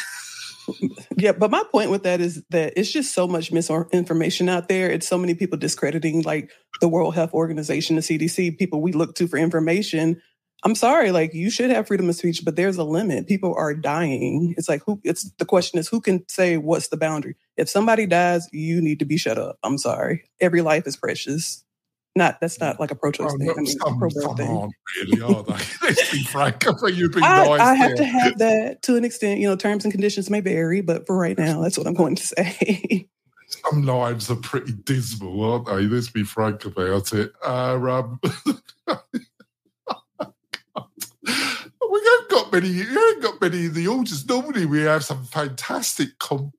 [1.17, 4.91] Yeah, but my point with that is that it's just so much misinformation out there.
[4.91, 6.51] It's so many people discrediting like
[6.83, 10.21] the World Health Organization, the CDC, people we look to for information.
[10.65, 13.29] I'm sorry, like you should have freedom of speech, but there's a limit.
[13.29, 14.55] People are dying.
[14.59, 17.37] It's like who it's the question is who can say what's the boundary?
[17.57, 19.57] If somebody dies, you need to be shut up.
[19.63, 20.25] I'm sorry.
[20.41, 21.65] Every life is precious.
[22.17, 23.47] Not that's not like a pro-choice Oh, thing.
[23.47, 24.51] no, I mean, some, pro-birth thing.
[24.51, 25.65] aren't really, are they?
[25.83, 26.67] Let's be frank.
[26.67, 27.97] I think you've been I, nice I have there.
[27.99, 29.39] to have that to an extent.
[29.39, 32.17] You know, terms and conditions may vary, but for right now, that's what I'm going
[32.17, 33.07] to say.
[33.71, 35.83] Some lives are pretty dismal, aren't they?
[35.95, 37.33] Let's be frank about it.
[37.45, 38.21] Uh, um,
[41.91, 42.71] we haven't got many.
[42.71, 44.27] We haven't got many in the audience.
[44.27, 46.53] Normally, we have some fantastic com-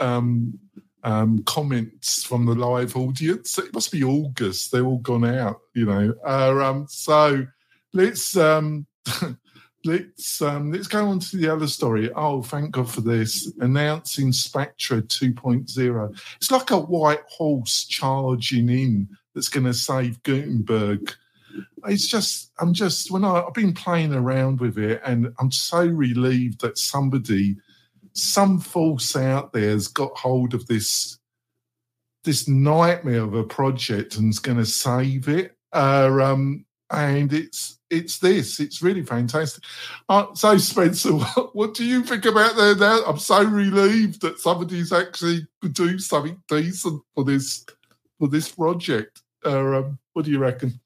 [0.00, 0.58] um,
[1.02, 3.58] um, comments from the live audience.
[3.58, 4.72] It must be August.
[4.72, 6.14] They're all gone out, you know.
[6.26, 7.46] Uh, um, so
[7.92, 8.86] let's um,
[9.84, 12.10] let's um, let's go on to the other story.
[12.14, 13.52] Oh, thank God for this!
[13.60, 16.20] Announcing Spectra 2.0.
[16.36, 21.14] It's like a white horse charging in that's going to save Gutenberg.
[21.86, 25.84] It's just, I'm just when I, I've been playing around with it, and I'm so
[25.84, 27.56] relieved that somebody,
[28.12, 31.18] some force out there, has got hold of this
[32.24, 35.56] this nightmare of a project and is going to save it.
[35.74, 38.60] Uh, um, and it's it's this.
[38.60, 39.64] It's really fantastic.
[40.08, 42.78] Uh, so, Spencer, what, what do you think about that?
[42.78, 43.02] Now?
[43.06, 47.64] I'm so relieved that somebody's actually could do something decent for this
[48.18, 49.22] for this project.
[49.44, 50.80] Uh, um, what do you reckon?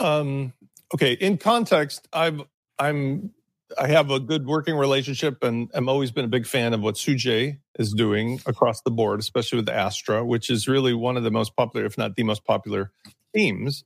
[0.00, 0.52] Um,
[0.94, 2.40] okay, in context, I've
[2.78, 3.32] I'm
[3.78, 6.96] I have a good working relationship, and I'm always been a big fan of what
[6.96, 11.30] Sujay is doing across the board, especially with Astra, which is really one of the
[11.30, 12.90] most popular, if not the most popular,
[13.32, 13.84] themes.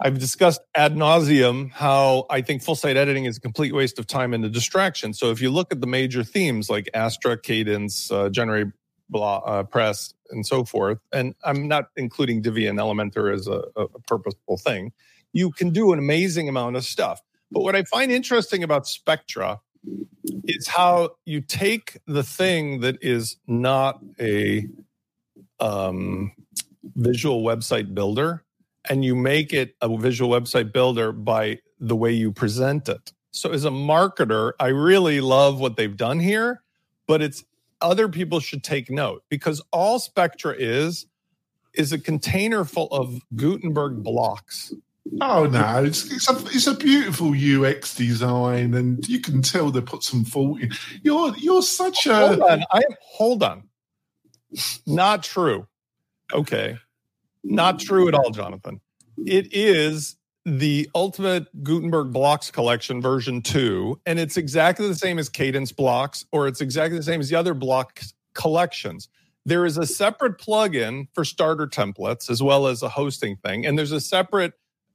[0.00, 4.06] I've discussed ad nauseum how I think full site editing is a complete waste of
[4.06, 5.14] time and a distraction.
[5.14, 8.68] So if you look at the major themes like Astra, Kadence, uh, Generate
[9.08, 13.62] blah, uh, Press, and so forth, and I'm not including Divi and Elementor as a,
[13.76, 14.92] a purposeful thing,
[15.32, 17.20] you can do an amazing amount of stuff.
[17.50, 19.60] But what I find interesting about Spectra
[20.44, 24.66] is how you take the thing that is not a
[25.60, 26.32] um,
[26.96, 28.42] visual website builder
[28.88, 33.12] and you make it a visual website builder by the way you present it.
[33.30, 36.62] So as a marketer, I really love what they've done here,
[37.06, 37.44] but it's
[37.84, 41.06] other people should take note because all Spectra is
[41.74, 44.72] is a container full of Gutenberg blocks.
[45.20, 49.82] Oh no, it's it's a, it's a beautiful UX design, and you can tell they
[49.82, 50.72] put some thought in.
[51.02, 53.68] You're you're such a Hold on, I hold on.
[54.86, 55.66] Not true.
[56.32, 56.78] Okay.
[57.42, 58.80] Not true at all, Jonathan.
[59.18, 65.30] It is the ultimate Gutenberg blocks collection version 2 and it's exactly the same as
[65.30, 68.00] Kadence blocks or it's exactly the same as the other block
[68.34, 69.08] collections.
[69.46, 73.78] There is a separate plugin for starter templates as well as a hosting thing and
[73.78, 74.52] there's a separate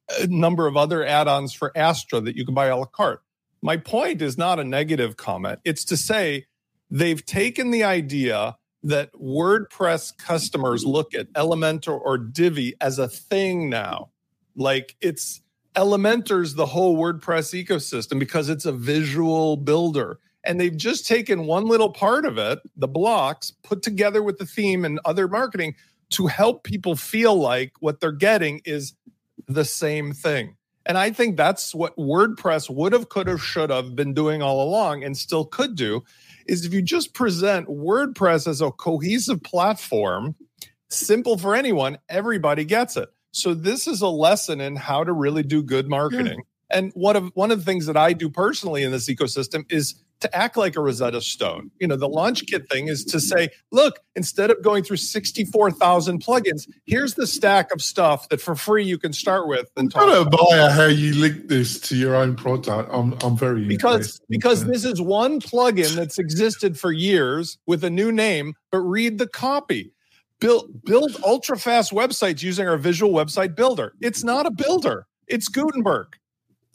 [0.09, 3.23] uh, number of other add-ons for Astra that you can buy a la carte.
[3.61, 5.59] My point is not a negative comment.
[5.65, 6.45] It's to say
[6.91, 13.69] they've taken the idea that WordPress customers look at Elementor or Divi as a thing
[13.69, 14.11] now.
[14.59, 15.41] Like it's
[15.75, 20.19] Elementor's the whole WordPress ecosystem because it's a visual builder.
[20.43, 24.45] And they've just taken one little part of it, the blocks, put together with the
[24.45, 25.75] theme and other marketing
[26.11, 28.93] to help people feel like what they're getting is
[29.47, 30.55] the same thing.
[30.85, 34.61] And I think that's what WordPress would have, could have, should have been doing all
[34.61, 36.03] along and still could do
[36.47, 40.35] is if you just present WordPress as a cohesive platform,
[40.89, 43.09] simple for anyone, everybody gets it.
[43.31, 45.91] So this is a lesson in how to really do good hmm.
[45.91, 46.43] marketing.
[46.71, 49.95] And one of one of the things that I do personally in this ecosystem is
[50.19, 51.71] to act like a Rosetta Stone.
[51.79, 56.23] You know, the launch kit thing is to say, look, instead of going through 64,000
[56.23, 59.99] plugins, here's the stack of stuff that for free you can start with and I
[59.99, 62.89] talk don't admire how you link this to your own product.
[62.91, 64.25] I'm I'm very because interested.
[64.29, 69.17] because this is one plugin that's existed for years with a new name but read
[69.17, 69.93] the copy
[70.39, 73.93] build build ultra fast websites using our visual website builder.
[74.01, 75.05] It's not a builder.
[75.27, 76.15] It's gutenberg.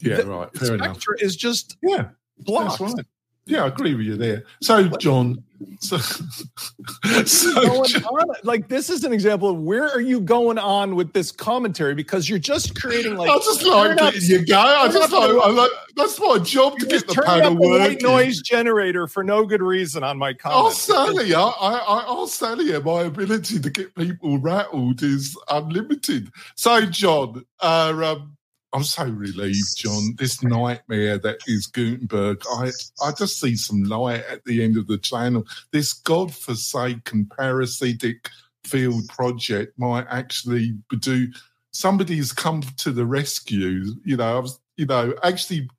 [0.01, 0.57] Yeah the- right.
[0.57, 1.03] Fair enough.
[1.19, 3.07] is just Yeah, blocks right.
[3.47, 4.45] Yeah, I agree with you there.
[4.63, 5.45] So, John,
[5.81, 8.27] so, so John-?
[8.43, 12.27] Like this is an example of where are you going on with this commentary because
[12.29, 14.59] you're just creating like I just like not- you go.
[14.59, 18.03] I just like, I like that's my job to get the panel up the white
[18.03, 20.77] noise generator for no good reason on my I'll comment.
[20.77, 21.37] sell you.
[21.37, 22.81] I, I, I'll sell you.
[22.81, 26.31] My ability to get people rattled is unlimited.
[26.57, 28.37] So, John, uh, um,
[28.75, 30.17] I'm so relieved, John.
[30.19, 32.43] This nightmare that is Gutenberg.
[32.51, 35.47] I, I just see some light at the end of the channel.
[35.71, 38.29] This godforsaken parasitic
[38.65, 41.29] field project might actually do.
[41.71, 43.85] Somebody's come to the rescue.
[44.05, 45.71] You know, I was, you know, actually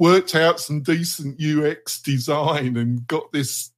[0.00, 3.70] worked out some decent UX design and got this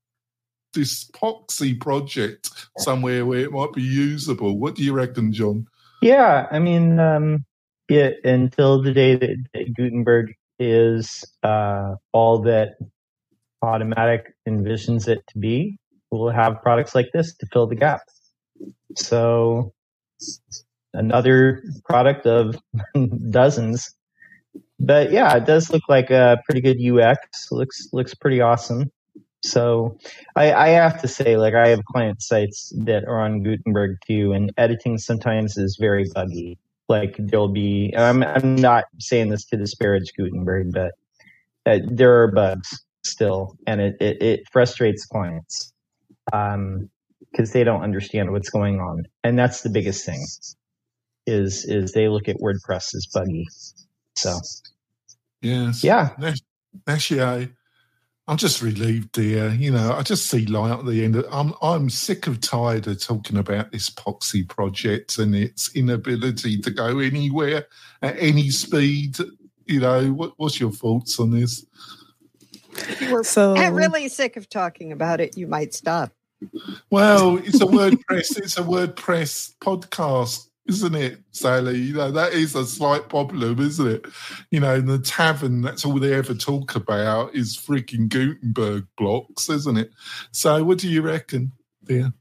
[0.73, 4.59] this poxy project somewhere where it might be usable.
[4.59, 5.67] What do you reckon, John?
[6.01, 7.45] Yeah, I mean, um,
[7.89, 12.77] it, until the day that, that Gutenberg is uh, all that
[13.63, 15.79] Automattic envisions it to be,
[16.11, 18.33] we'll have products like this to fill the gaps.
[18.97, 19.73] So,
[20.93, 22.57] another product of
[23.31, 23.95] dozens.
[24.81, 27.53] But yeah, it does look like a pretty good UX.
[27.53, 28.91] looks looks pretty awesome.
[29.45, 29.99] So
[30.37, 34.33] I, I have to say, like I have client sites that are on Gutenberg too,
[34.33, 36.59] and editing sometimes is very buggy.
[36.89, 40.93] Like there'll be, I'm I'm not saying this to disparage Gutenberg, but
[41.67, 42.69] uh, there are bugs
[43.05, 45.73] still, and it it, it frustrates clients
[46.27, 50.25] because they don't understand what's going on, and that's the biggest thing.
[51.27, 53.47] Is is they look at WordPress as buggy.
[54.17, 54.39] So
[55.43, 55.83] Yes.
[55.85, 56.11] yeah,
[56.87, 57.51] Actually,
[58.33, 59.51] I'm just relieved, dear.
[59.51, 61.17] You know, I just see light at the end.
[61.17, 66.59] Of, I'm I'm sick of tired of talking about this Poxy project and its inability
[66.63, 67.67] to go anywhere
[68.01, 69.19] at any speed.
[69.67, 71.67] You know, what, what's your thoughts on this?
[72.71, 76.11] If you were So really sick of talking about it, you might stop.
[76.89, 78.39] Well, it's a WordPress.
[78.39, 81.79] it's a WordPress podcast, isn't it, Sally?
[81.79, 84.07] You know that is a slight problem, isn't it?
[84.51, 89.49] You know, in the tavern, that's all they ever talk about is freaking Gutenberg blocks,
[89.49, 89.91] isn't it?
[90.31, 91.53] So, what do you reckon,
[91.85, 92.13] dear?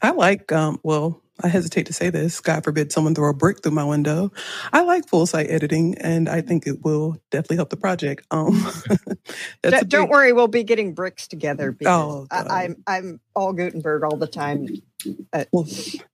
[0.00, 2.40] I like, um, well, I hesitate to say this.
[2.40, 4.32] God forbid someone throw a brick through my window.
[4.72, 8.26] I like full site editing, and I think it will definitely help the project.
[8.30, 8.62] Um,
[9.62, 12.48] that's Don't, a don't worry, we'll be getting bricks together because Oh, God.
[12.48, 14.68] I, I'm I'm all Gutenberg all the time.
[15.52, 15.66] Well,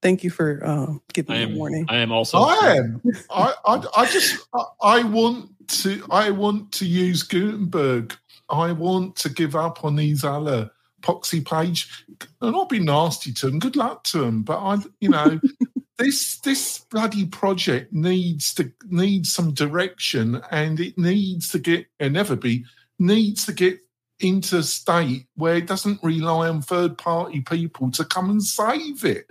[0.03, 1.87] thank you for uh, giving I me a warning.
[1.89, 2.39] I am also.
[2.39, 3.03] I am.
[3.31, 8.17] I, I, I just, I, I want to, I want to use Gutenberg.
[8.49, 10.71] I want to give up on these other
[11.03, 12.05] poxy page
[12.41, 13.59] and I'll be nasty to them.
[13.59, 14.43] Good luck to them.
[14.43, 15.41] But I, you know,
[15.99, 22.15] this this bloody project needs to needs some direction, and it needs to get and
[22.15, 22.65] never be
[22.99, 23.81] needs to get
[24.21, 29.05] into a state where it doesn't rely on third party people to come and save
[29.05, 29.31] it.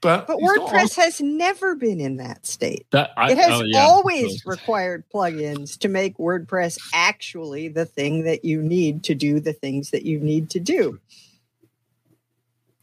[0.00, 2.86] But But it's not WordPress has never been in that state.
[2.92, 3.80] That I, It has oh, yeah.
[3.80, 9.52] always required plugins to make WordPress actually the thing that you need to do the
[9.52, 11.00] things that you need to do.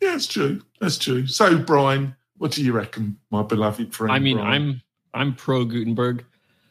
[0.02, 0.62] Yeah, that's true.
[0.82, 1.26] That's true.
[1.26, 4.12] So, Brian, what do you reckon, my beloved friend?
[4.12, 4.52] I mean, Brian?
[4.52, 4.82] I'm
[5.14, 6.26] I'm pro Gutenberg.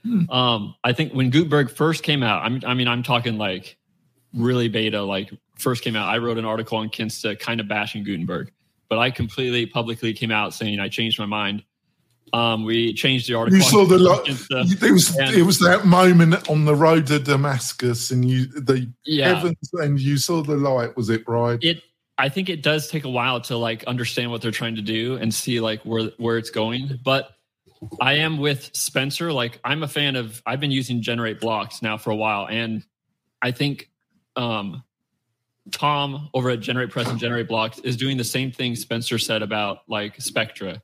[0.04, 0.28] Hmm.
[0.30, 3.78] Um, I think when Gutenberg first came out, I'm, I mean, I'm talking like
[4.36, 6.08] really beta, like first came out.
[6.08, 8.52] I wrote an article on Kinsta, kind of bashing Gutenberg,
[8.88, 11.64] but I completely publicly came out saying I changed my mind.
[12.32, 13.58] Um, we changed the article.
[13.58, 14.22] You saw the lo-.
[14.24, 18.90] It was and- it was that moment on the road to Damascus, and you the
[19.04, 20.96] yeah, heavens, and you saw the light.
[20.96, 21.58] Was it right?
[21.62, 21.82] it.
[22.16, 25.16] I think it does take a while to like understand what they're trying to do
[25.16, 27.30] and see like where where it's going, but.
[28.00, 29.30] I am with Spencer.
[29.30, 32.82] Like I'm a fan of I've been using generate blocks now for a while and
[33.42, 33.90] I think
[34.36, 34.82] um
[35.70, 39.42] Tom over at Generate Press and Generate Blocks is doing the same thing Spencer said
[39.42, 40.82] about like Spectra.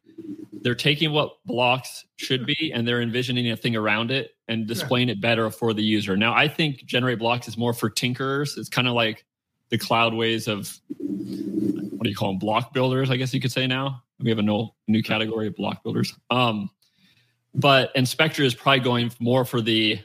[0.63, 5.09] They're taking what blocks should be and they're envisioning a thing around it and displaying
[5.09, 6.17] it better for the user.
[6.17, 8.59] Now, I think Generate Blocks is more for tinkerers.
[8.59, 9.25] It's kind of like
[9.71, 12.39] the Cloudways of what do you call them?
[12.39, 14.03] Block builders, I guess you could say now.
[14.19, 16.15] We have a new, new category of block builders.
[16.31, 16.71] Um,
[17.55, 19.99] but and Spectra is probably going more for the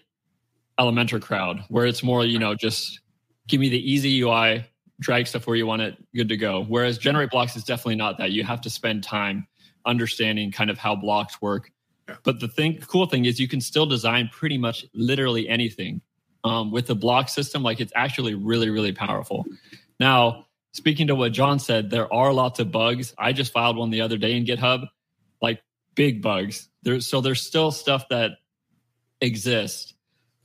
[0.79, 2.99] Elementor crowd, where it's more, you know, just
[3.47, 4.65] give me the easy UI,
[4.99, 6.63] drag stuff where you want it, good to go.
[6.63, 8.31] Whereas generate blocks is definitely not that.
[8.31, 9.47] You have to spend time
[9.85, 11.71] understanding kind of how blocks work.
[12.23, 16.01] But the thing, cool thing is you can still design pretty much literally anything
[16.43, 17.63] um, with the block system.
[17.63, 19.45] Like it's actually really, really powerful.
[19.99, 23.13] Now, speaking to what John said, there are lots of bugs.
[23.17, 24.87] I just filed one the other day in GitHub,
[25.41, 25.61] like
[25.95, 26.69] big bugs.
[26.83, 28.33] There's so there's still stuff that
[29.21, 29.93] exists.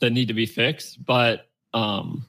[0.01, 2.27] that need to be fixed, but um,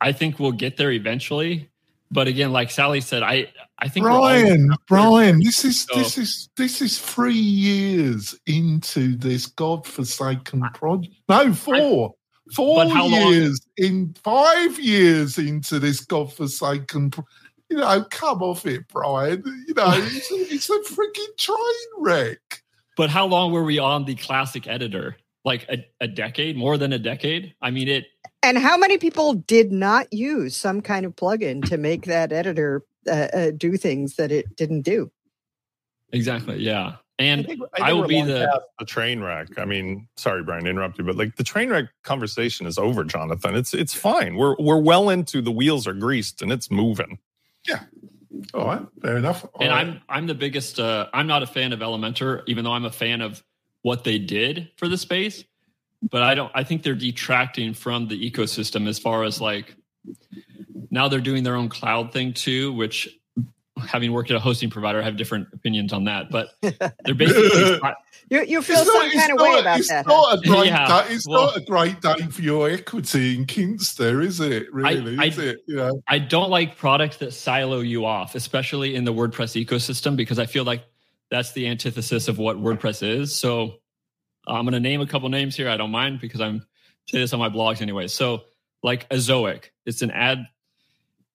[0.00, 1.70] I think we'll get there eventually.
[2.10, 6.48] But again, like Sally said, I I think Brian, Brian, this is So- this is
[6.56, 11.14] this is three years into this godforsaken project.
[11.28, 12.14] No, four.
[12.54, 17.10] Four But how long- years in five years into this godforsaken.
[17.10, 17.24] Pro-
[17.68, 19.42] you know, come off it, Brian.
[19.66, 22.62] You know, it's a, it's a freaking train wreck.
[22.96, 25.16] But how long were we on the classic editor?
[25.44, 27.54] Like a, a decade, more than a decade?
[27.60, 28.04] I mean, it
[28.46, 32.84] And how many people did not use some kind of plugin to make that editor
[33.08, 35.10] uh, uh, do things that it didn't do?
[36.12, 36.96] exactly, yeah.
[37.18, 39.58] I And think, I think will be the- the train wreck.
[39.58, 43.02] I mean, sorry, Brian, to interrupt you, but like the train wreck conversation is over,
[43.04, 43.56] Jonathan.
[43.56, 44.36] It's it's fine.
[44.36, 47.18] We're we're well into the wheels are greased and it's moving.
[47.66, 47.80] Yeah.
[48.54, 49.44] All right, fair enough.
[49.54, 49.86] All and right.
[49.86, 50.78] I'm I'm the biggest.
[50.78, 53.42] Uh, I'm not a fan of Elementor, even though I'm a fan of
[53.82, 55.42] what they did for the space.
[56.10, 56.50] But I don't.
[56.54, 59.74] I think they're detracting from the ecosystem as far as like
[60.90, 63.08] now they're doing their own cloud thing too, which
[63.86, 66.30] having worked at a hosting provider, I have different opinions on that.
[66.30, 66.48] But
[67.04, 67.80] they're basically
[68.28, 70.04] You, you feel It's some not- kind of way not- about it's that.
[70.06, 73.46] Not a great Yeah, day, it's well- not a great day for your equity in
[73.46, 74.72] Kinsta, is it?
[74.72, 75.58] Really, I- is it?
[75.68, 80.16] You know, I don't like products that silo you off, especially in the WordPress ecosystem,
[80.16, 80.82] because I feel like
[81.30, 83.32] that's the antithesis of what WordPress is.
[83.32, 83.74] So
[84.46, 85.68] I'm going to name a couple names here.
[85.68, 86.66] I don't mind because I'm
[87.08, 88.08] say this on my blogs anyway.
[88.08, 88.44] So
[88.82, 90.46] like Ezoic, it's an ad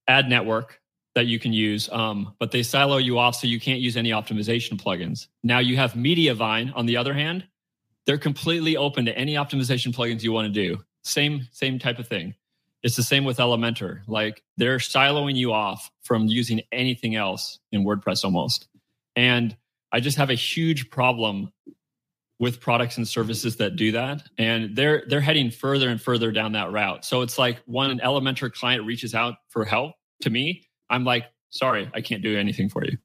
[0.08, 0.80] ad network
[1.14, 4.12] that you can use, um, but they silo you off so you can't use any
[4.12, 5.28] optimization plugins.
[5.44, 7.46] Now you have Mediavine on the other hand.
[8.06, 10.82] They're completely open to any optimization plugins you want to do.
[11.04, 12.36] Same same type of thing.
[12.84, 14.02] It's the same with Elementor.
[14.08, 18.68] Like they're siloing you off from using anything else in WordPress almost.
[19.16, 19.56] And
[19.92, 21.52] I just have a huge problem
[22.42, 24.24] with products and services that do that.
[24.40, 27.06] And they're they're heading further and further down that route.
[27.06, 31.26] So it's like when an Elementor client reaches out for help to me, I'm like,
[31.52, 32.98] sorry, I can't do anything for you.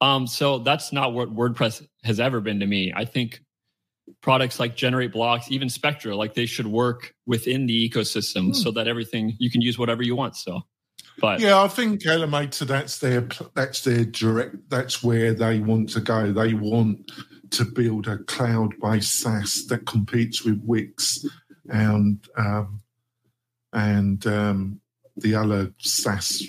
[0.00, 2.90] Um, so that's not what WordPress has ever been to me.
[2.96, 3.42] I think
[4.22, 8.88] products like Generate Blocks, even Spectra, like they should work within the ecosystem so that
[8.88, 10.34] everything you can use whatever you want.
[10.34, 10.62] So,
[11.20, 12.66] but yeah, I think Elementor.
[12.66, 14.70] That's their that's their direct.
[14.70, 16.32] That's where they want to go.
[16.32, 17.10] They want
[17.50, 21.24] to build a cloud-based SaaS that competes with Wix
[21.68, 22.80] and um,
[23.72, 24.80] and um,
[25.16, 26.42] the other SaaS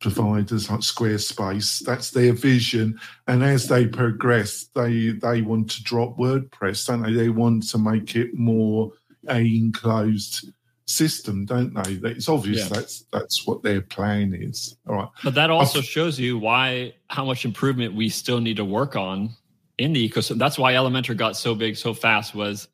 [0.00, 1.80] providers like Squarespace.
[1.80, 2.98] That's their vision.
[3.26, 7.12] And as they progress, they they want to drop WordPress, don't they?
[7.12, 8.92] They want to make it more
[9.28, 10.50] a enclosed
[10.86, 11.98] system, don't they?
[12.10, 12.68] It's obvious Yeah.
[12.68, 14.76] that's that's what their plan is.
[14.88, 15.08] All right.
[15.22, 19.30] but that also shows you why how much improvement we still need to work on
[19.78, 20.38] in the ecosystem.
[20.38, 22.68] That's why Elementor got so big so fast was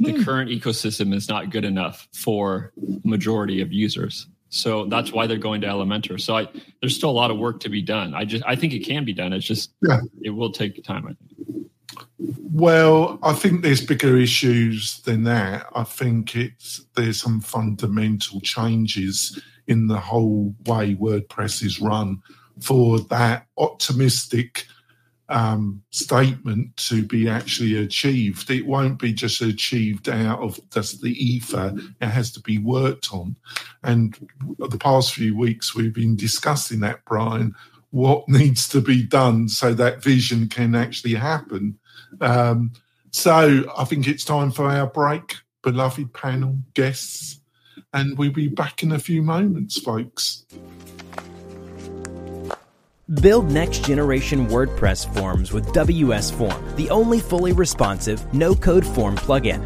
[0.00, 0.22] the hmm.
[0.22, 2.72] current ecosystem is not good enough for
[3.04, 4.26] majority of users.
[4.50, 6.20] So that's why they're going to Elementor.
[6.20, 6.48] So I,
[6.80, 8.14] there's still a lot of work to be done.
[8.14, 9.32] I just I think it can be done.
[9.32, 10.00] It's just Yeah.
[10.22, 11.06] it will take time.
[11.06, 11.68] I think.
[12.50, 15.66] Well, I think there's bigger issues than that.
[15.74, 22.22] I think it's there's some fundamental changes in the whole way WordPress is run
[22.60, 24.66] for that optimistic
[25.28, 28.50] um, statement to be actually achieved.
[28.50, 31.74] It won't be just achieved out of just the ether.
[32.00, 33.36] It has to be worked on.
[33.82, 34.16] And
[34.58, 37.54] the past few weeks we've been discussing that, Brian.
[37.90, 41.78] What needs to be done so that vision can actually happen?
[42.20, 42.72] Um,
[43.10, 47.40] so I think it's time for our break, beloved panel guests,
[47.92, 50.44] and we'll be back in a few moments, folks.
[53.08, 59.16] Build next generation WordPress forms with WS Form, the only fully responsive, no code form
[59.16, 59.64] plugin.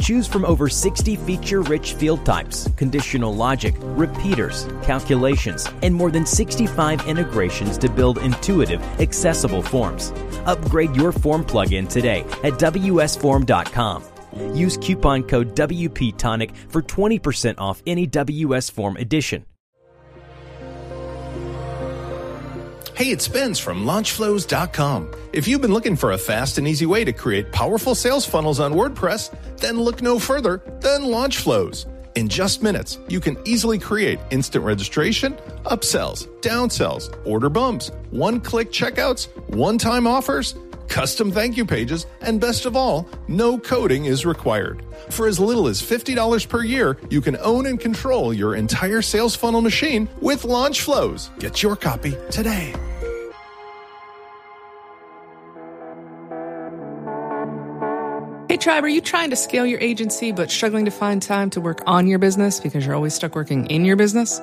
[0.00, 6.26] Choose from over 60 feature rich field types, conditional logic, repeaters, calculations, and more than
[6.26, 10.10] 65 integrations to build intuitive, accessible forms.
[10.46, 14.02] Upgrade your form plugin today at WSForm.com.
[14.52, 19.44] Use coupon code WPTonic for 20% off any WS Form edition.
[23.00, 25.10] Hey, it's Spence from LaunchFlows.com.
[25.32, 28.60] If you've been looking for a fast and easy way to create powerful sales funnels
[28.60, 31.86] on WordPress, then look no further than LaunchFlows.
[32.14, 35.32] In just minutes, you can easily create instant registration,
[35.64, 40.54] upsells, downsells, order bumps, one-click checkouts, one-time offers,
[40.88, 44.84] custom thank you pages, and best of all, no coding is required.
[45.08, 49.34] For as little as $50 per year, you can own and control your entire sales
[49.34, 51.30] funnel machine with LaunchFlows.
[51.38, 52.74] Get your copy today.
[58.60, 61.80] Tribe, are you trying to scale your agency but struggling to find time to work
[61.86, 64.38] on your business because you're always stuck working in your business?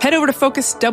[0.00, 0.86] Head over to focuswp.co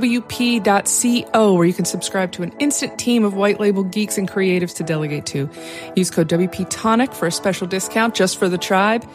[1.54, 4.84] where you can subscribe to an instant team of white label geeks and creatives to
[4.84, 5.50] delegate to.
[5.96, 9.10] Use code WP Tonic for a special discount just for the tribe.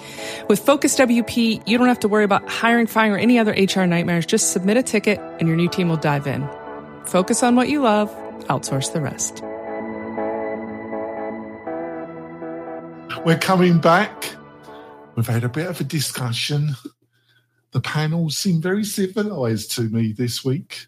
[0.49, 3.86] With Focus WP, you don't have to worry about hiring, firing, or any other HR
[3.86, 4.26] nightmares.
[4.26, 6.44] Just submit a ticket and your new team will dive in.
[7.05, 8.11] Focus on what you love,
[8.49, 9.44] outsource the rest.
[13.24, 14.36] We're coming back.
[15.16, 16.76] We've had a bit of a discussion.
[17.72, 20.86] The panel seemed very civilized to me this week.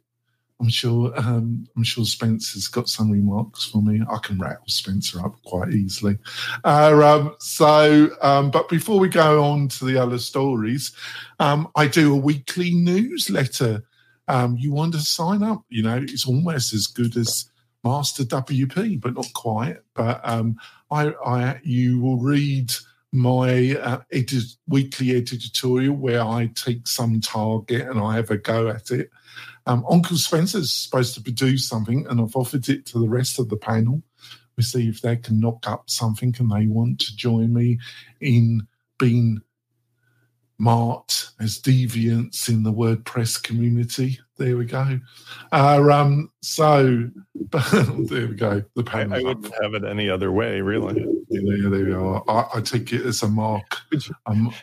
[0.60, 4.02] I'm sure um, I'm sure Spencer's got some remarks for me.
[4.10, 6.18] I can rattle Spencer up quite easily.
[6.64, 10.92] Uh, um, so, um, but before we go on to the other stories,
[11.38, 13.84] um, I do a weekly newsletter.
[14.26, 15.62] Um, you want to sign up?
[15.68, 17.47] You know, it's almost as good as
[17.84, 19.78] Master WP, but not quite.
[19.94, 20.56] But um,
[20.90, 22.72] I, I, you will read
[23.12, 28.68] my uh, edit- weekly editorial where I take some target and I have a go
[28.68, 29.10] at it.
[29.66, 33.48] Um, Uncle Spencer's supposed to produce something, and I've offered it to the rest of
[33.48, 34.02] the panel.
[34.56, 37.78] We see if they can knock up something and they want to join me
[38.20, 38.66] in
[38.98, 39.40] being
[40.58, 44.18] marked as deviants in the WordPress community.
[44.38, 45.00] There we go.
[45.52, 47.08] Uh, um, so
[47.50, 48.62] there we go.
[48.76, 49.02] The I.
[49.02, 51.04] I wouldn't have it any other way, really.
[51.28, 52.22] There, there we are.
[52.28, 53.78] I, I take it as a mark.
[54.26, 54.54] Um,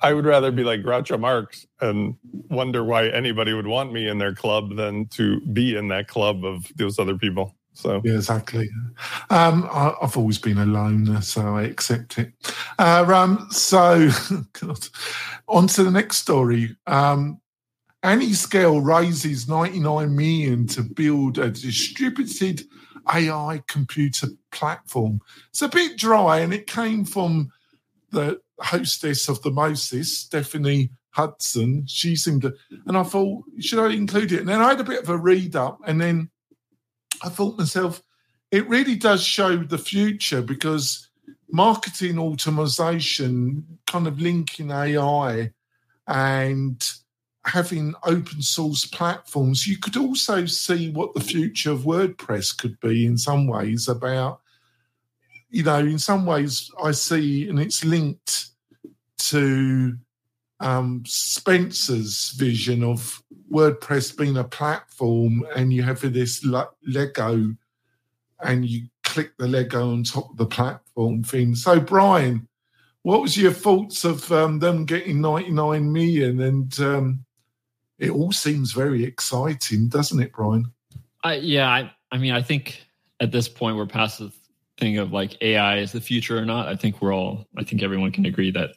[0.00, 2.14] I would rather be like Groucho Marx and
[2.50, 6.44] wonder why anybody would want me in their club than to be in that club
[6.44, 7.56] of those other people.
[7.72, 8.68] So Yeah, exactly.
[9.30, 12.32] Um, I, I've always been a loner, so I accept it.
[12.78, 14.10] Uh, um, so,
[14.60, 14.86] God.
[15.48, 16.76] on to the next story.
[16.86, 17.40] Um,
[18.08, 22.62] Anyscale raises 99 million to build a distributed
[23.12, 25.20] AI computer platform.
[25.50, 27.50] It's a bit dry, and it came from
[28.10, 31.86] the hostess of the Moses, Stephanie Hudson.
[31.86, 32.54] She seemed to,
[32.86, 34.40] and I thought, should I include it?
[34.40, 36.30] And then I had a bit of a read up, and then
[37.22, 38.02] I thought myself,
[38.50, 41.10] it really does show the future because
[41.50, 45.52] marketing automation, kind of linking AI
[46.06, 46.90] and
[47.48, 53.06] having open source platforms, you could also see what the future of WordPress could be
[53.06, 54.40] in some ways about,
[55.50, 58.50] you know, in some ways I see, and it's linked
[59.18, 59.96] to
[60.60, 66.44] um, Spencer's vision of WordPress being a platform, and you have this
[66.86, 67.54] Lego,
[68.40, 71.54] and you click the Lego on top of the platform thing.
[71.54, 72.46] So, Brian,
[73.02, 76.40] what was your thoughts of um, them getting 99 million?
[76.40, 77.24] And um,
[77.98, 80.72] it all seems very exciting, doesn't it, Brian?
[81.24, 82.84] I, yeah, I, I mean, I think
[83.20, 84.32] at this point we're past the
[84.78, 86.68] thing of like AI is the future or not.
[86.68, 88.70] I think we're all, I think everyone can agree that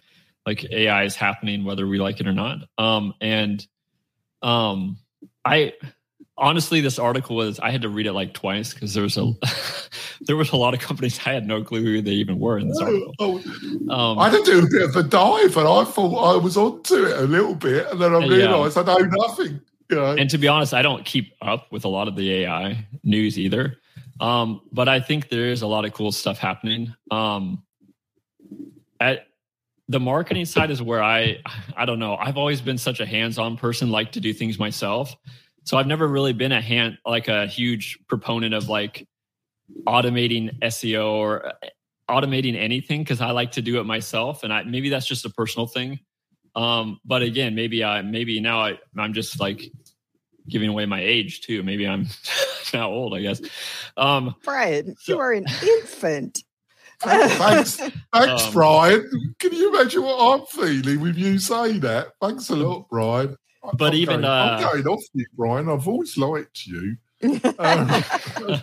[0.45, 2.59] like AI is happening whether we like it or not.
[2.77, 3.65] Um, and
[4.41, 4.97] um,
[5.45, 5.73] I
[6.37, 9.31] honestly, this article was I had to read it like twice because there was a
[10.25, 12.67] there was a lot of companies I had no clue who they even were in
[12.67, 13.13] this article.
[13.19, 13.37] Oh,
[13.89, 16.57] Um, I had to do a bit of a dive, and I thought I was
[16.57, 18.47] onto it a little bit, and then I Yeah.
[18.47, 19.61] realised I know nothing.
[19.89, 20.11] You know?
[20.13, 23.37] and to be honest, I don't keep up with a lot of the AI news
[23.37, 23.77] either.
[24.21, 26.93] Um, but I think there is a lot of cool stuff happening.
[27.09, 27.63] Um,
[29.01, 29.25] at
[29.89, 31.39] the marketing side is where I,
[31.75, 32.15] I don't know.
[32.15, 35.13] I've always been such a hands-on person, like to do things myself.
[35.63, 39.07] So I've never really been a hand, like a huge proponent of like
[39.87, 41.51] automating SEO or uh,
[42.09, 44.43] automating anything because I like to do it myself.
[44.43, 45.99] And I maybe that's just a personal thing.
[46.55, 49.71] Um, but again, maybe I maybe now I, I'm just like
[50.49, 51.63] giving away my age too.
[51.63, 52.07] Maybe I'm
[52.73, 53.41] now old, I guess.
[53.97, 56.43] Um, Brian, So- you are an infant.
[56.99, 57.77] Thanks,
[58.13, 59.09] thanks, Um, Brian.
[59.39, 62.09] Can you imagine what I'm feeling with you saying that?
[62.21, 63.37] Thanks a lot, Brian.
[63.63, 65.69] I- But I'm even, going, I'm uh, going off you, Brian.
[65.69, 66.97] I've always liked you.
[67.59, 67.87] Um,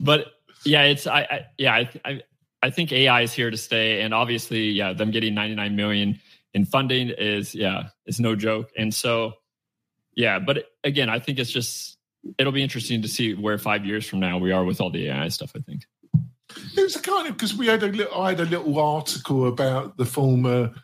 [0.00, 0.26] but
[0.64, 2.22] yeah, it's I, I yeah I, I
[2.62, 6.20] I think AI is here to stay, and obviously, yeah, them getting 99 million
[6.52, 9.32] in funding is yeah is no joke, and so
[10.14, 11.96] yeah, but again, I think it's just
[12.36, 15.08] it'll be interesting to see where five years from now we are with all the
[15.08, 15.52] AI stuff.
[15.56, 15.86] I think.
[16.76, 18.20] It was a kind of because we had a little.
[18.20, 20.74] I had a little article about the former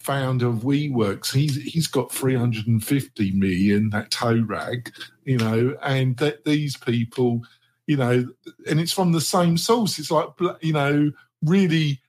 [0.00, 1.32] founder of WeWorks.
[1.32, 4.92] He's he's got three hundred and fifty million that toe rag,
[5.24, 7.42] you know, and that these people,
[7.86, 8.26] you know,
[8.68, 9.98] and it's from the same source.
[9.98, 10.28] It's like
[10.60, 12.00] you know, really.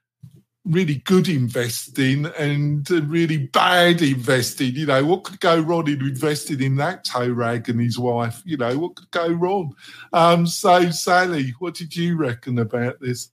[0.64, 4.76] Really good investing and uh, really bad investing.
[4.76, 8.44] You know, what could go wrong in investing in that toe rag and his wife?
[8.46, 9.74] You know, what could go wrong?
[10.14, 13.32] Um, so, Sally, what did you reckon about this?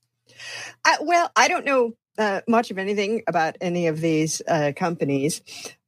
[0.83, 5.41] Uh, well, I don't know uh, much of anything about any of these uh, companies.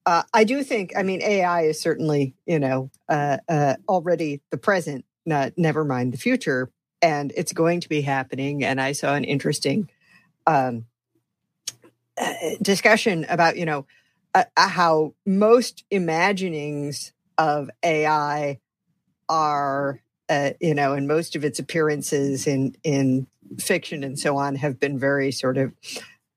[0.06, 4.58] Uh, I do think, I mean, AI is certainly, you know, uh, uh, already the
[4.58, 6.72] present, not, never mind the future,
[7.02, 8.64] and it's going to be happening.
[8.64, 9.90] And I saw an interesting
[10.48, 10.86] um,
[12.18, 13.86] uh, discussion about, you know,
[14.56, 18.60] how most imaginings of AI
[19.28, 20.02] are,
[20.62, 23.28] you know, and most of its appearances in in
[23.60, 25.74] fiction and so on have been very sort of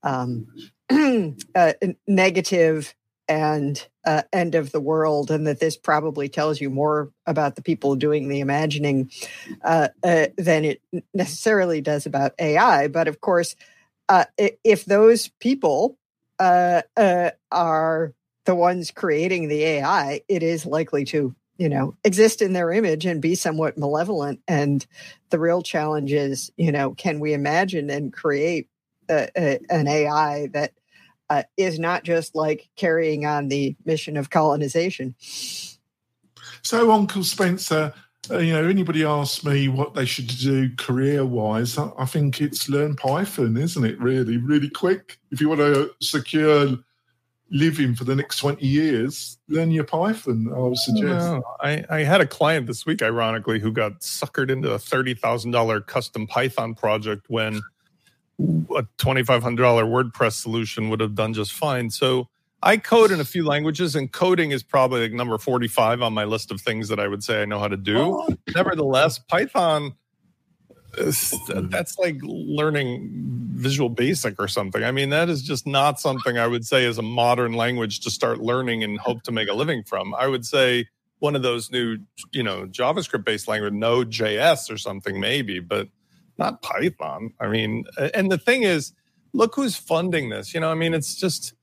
[0.04, 0.46] um,
[1.54, 1.72] uh,
[2.06, 2.94] negative
[3.26, 7.62] and uh, end of the world, and that this probably tells you more about the
[7.62, 9.10] people doing the imagining
[9.62, 10.82] uh, uh, than it
[11.14, 12.88] necessarily does about AI.
[12.88, 13.56] But of course,
[14.08, 15.96] uh, if those people
[16.38, 16.82] uh,
[17.50, 18.12] are
[18.44, 23.06] the ones creating the AI, it is likely to you know exist in their image
[23.06, 24.40] and be somewhat malevolent.
[24.46, 24.84] And
[25.30, 28.68] the real challenge is, you know, can we imagine and create
[29.08, 30.72] a, a, an AI that
[31.30, 35.14] uh, is not just like carrying on the mission of colonization.
[36.62, 37.92] So, Uncle Spencer,
[38.30, 42.40] uh, you know, anybody asks me what they should do career wise, I, I, think
[42.40, 44.00] it's learn Python, isn't it?
[44.00, 45.18] Really, really quick.
[45.30, 46.78] If you want to secure
[47.50, 51.42] living for the next 20 years, learn your Python, I would suggest.
[51.60, 56.26] I, I had a client this week, ironically, who got suckered into a $30,000 custom
[56.26, 57.60] Python project when
[58.38, 61.90] a $2,500 WordPress solution would have done just fine.
[61.90, 62.28] So
[62.62, 66.24] I code in a few languages, and coding is probably like number 45 on my
[66.24, 67.98] list of things that I would say I know how to do.
[67.98, 68.28] Oh.
[68.54, 69.94] Nevertheless, Python,
[70.98, 71.68] uh, hmm.
[71.68, 73.10] that's like learning
[73.52, 74.82] Visual Basic or something.
[74.82, 78.10] I mean, that is just not something I would say is a modern language to
[78.10, 80.14] start learning and hope to make a living from.
[80.14, 80.86] I would say
[81.18, 81.98] one of those new,
[82.32, 85.88] you know, JavaScript based language, Node.js or something, maybe, but
[86.38, 87.32] not Python.
[87.40, 88.92] I mean, and the thing is,
[89.32, 90.54] look who's funding this.
[90.54, 91.54] You know, I mean, it's just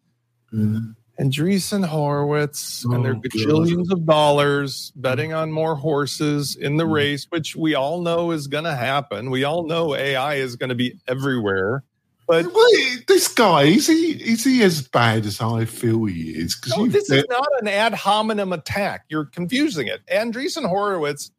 [0.53, 0.95] mm.
[1.19, 3.99] Andreessen Horowitz oh, and their gajillions God.
[3.99, 6.93] of dollars betting on more horses in the mm.
[6.93, 9.30] race, which we all know is going to happen.
[9.30, 11.84] We all know AI is going to be everywhere.
[12.28, 16.57] But Wait, this guy is he is he as bad as I feel he is?
[16.69, 19.03] No, this is not an ad hominem attack.
[19.09, 19.99] You're confusing it.
[20.05, 21.30] Andreessen Horowitz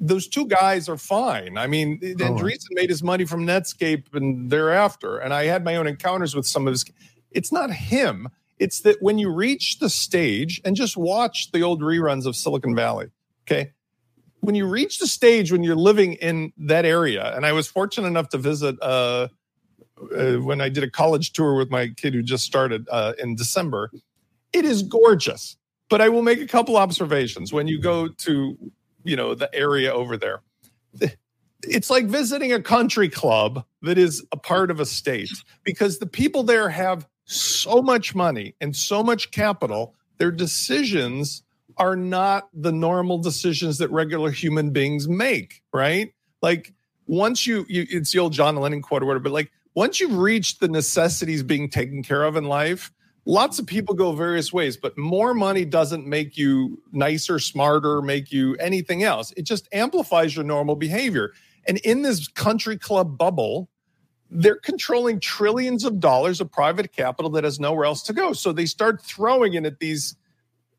[0.00, 1.58] those two guys are fine.
[1.58, 2.06] I mean, oh.
[2.06, 6.46] Andreessen made his money from Netscape and thereafter, and I had my own encounters with
[6.46, 6.84] some of his.
[7.30, 8.28] It's not him.
[8.58, 12.76] It's that when you reach the stage and just watch the old reruns of Silicon
[12.76, 13.10] Valley,
[13.44, 13.72] okay?
[14.40, 18.06] When you reach the stage when you're living in that area, and I was fortunate
[18.06, 19.28] enough to visit uh,
[20.16, 23.34] uh, when I did a college tour with my kid who just started uh, in
[23.34, 23.90] December,
[24.52, 25.56] it is gorgeous.
[25.88, 27.52] But I will make a couple observations.
[27.52, 28.56] When you go to
[29.04, 30.42] you know the area over there.
[31.64, 35.30] It's like visiting a country club that is a part of a state
[35.62, 41.42] because the people there have so much money and so much capital their decisions
[41.76, 46.12] are not the normal decisions that regular human beings make right?
[46.42, 46.74] Like
[47.06, 50.16] once you, you it's the old john lennon quote or whatever but like once you've
[50.16, 52.92] reached the necessities being taken care of in life
[53.24, 58.32] lots of people go various ways, but more money doesn't make you nicer, smarter, make
[58.32, 59.32] you anything else.
[59.36, 61.32] It just amplifies your normal behavior.
[61.66, 63.68] And in this country club bubble,
[64.30, 68.32] they're controlling trillions of dollars of private capital that has nowhere else to go.
[68.32, 70.16] So they start throwing in at these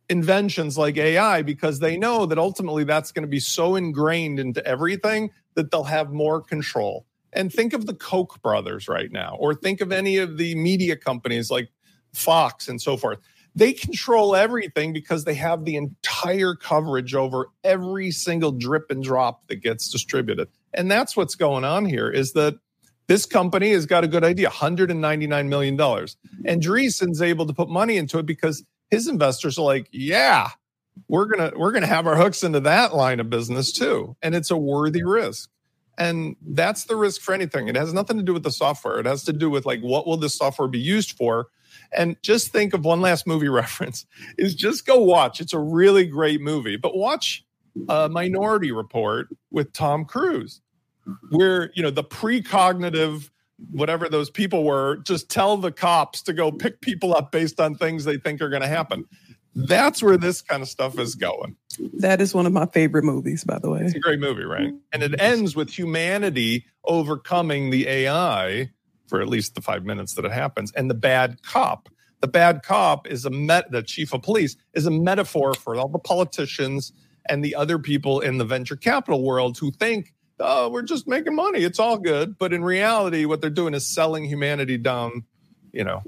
[0.09, 4.65] inventions like AI because they know that ultimately that's going to be so ingrained into
[4.65, 7.05] everything that they'll have more control.
[7.31, 10.95] And think of the Koch brothers right now, or think of any of the media
[10.95, 11.69] companies like
[12.13, 13.19] Fox, and so forth.
[13.55, 19.47] They control everything because they have the entire coverage over every single drip and drop
[19.47, 20.47] that gets distributed.
[20.73, 22.55] And that's what's going on here is that
[23.07, 25.79] this company has got a good idea $199 million.
[25.79, 30.49] And Andreessen's able to put money into it because his investors are like, yeah,
[31.07, 34.15] we're gonna we're gonna have our hooks into that line of business too.
[34.21, 35.49] And it's a worthy risk.
[35.97, 37.67] And that's the risk for anything.
[37.67, 38.99] It has nothing to do with the software.
[38.99, 41.47] It has to do with like what will this software be used for
[41.95, 44.05] and just think of one last movie reference
[44.37, 45.41] is just go watch.
[45.41, 47.45] It's a really great movie, but watch
[47.89, 50.61] a Minority Report with Tom Cruise,
[51.29, 53.29] where you know the precognitive
[53.71, 57.75] whatever those people were just tell the cops to go pick people up based on
[57.75, 59.05] things they think are going to happen.
[59.55, 61.55] That's where this kind of stuff is going.
[61.99, 63.81] That is one of my favorite movies, by the way.
[63.81, 64.73] It's a great movie, right?
[64.91, 68.71] And it ends with humanity overcoming the AI
[69.13, 70.71] for at least the five minutes that it happens.
[70.71, 71.87] And the bad cop,
[72.21, 75.87] the bad cop is a met, the chief of police is a metaphor for all
[75.87, 76.91] the politicians
[77.29, 81.35] and the other people in the venture capital world who think oh, we're just making
[81.35, 81.59] money.
[81.59, 82.39] It's all good.
[82.39, 85.25] But in reality, what they're doing is selling humanity down,
[85.71, 86.01] you know,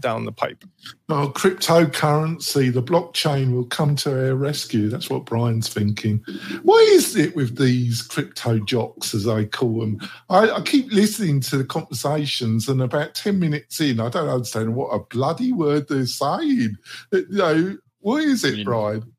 [0.00, 0.64] down the pipe.
[1.08, 4.88] Oh, cryptocurrency, the blockchain will come to our rescue.
[4.88, 6.24] That's what Brian's thinking.
[6.62, 10.00] What is it with these crypto jocks, as I call them?
[10.28, 14.74] I, I keep listening to the conversations, and about 10 minutes in, I don't understand
[14.74, 16.76] what a bloody word they're saying.
[17.12, 19.12] You know, what is it, I mean, Brian?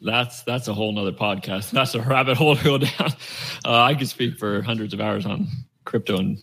[0.00, 1.70] That's that's a whole nother podcast.
[1.70, 3.12] That's a rabbit hole to go down.
[3.64, 5.48] Uh, I could speak for hundreds of hours on
[5.84, 6.38] crypto and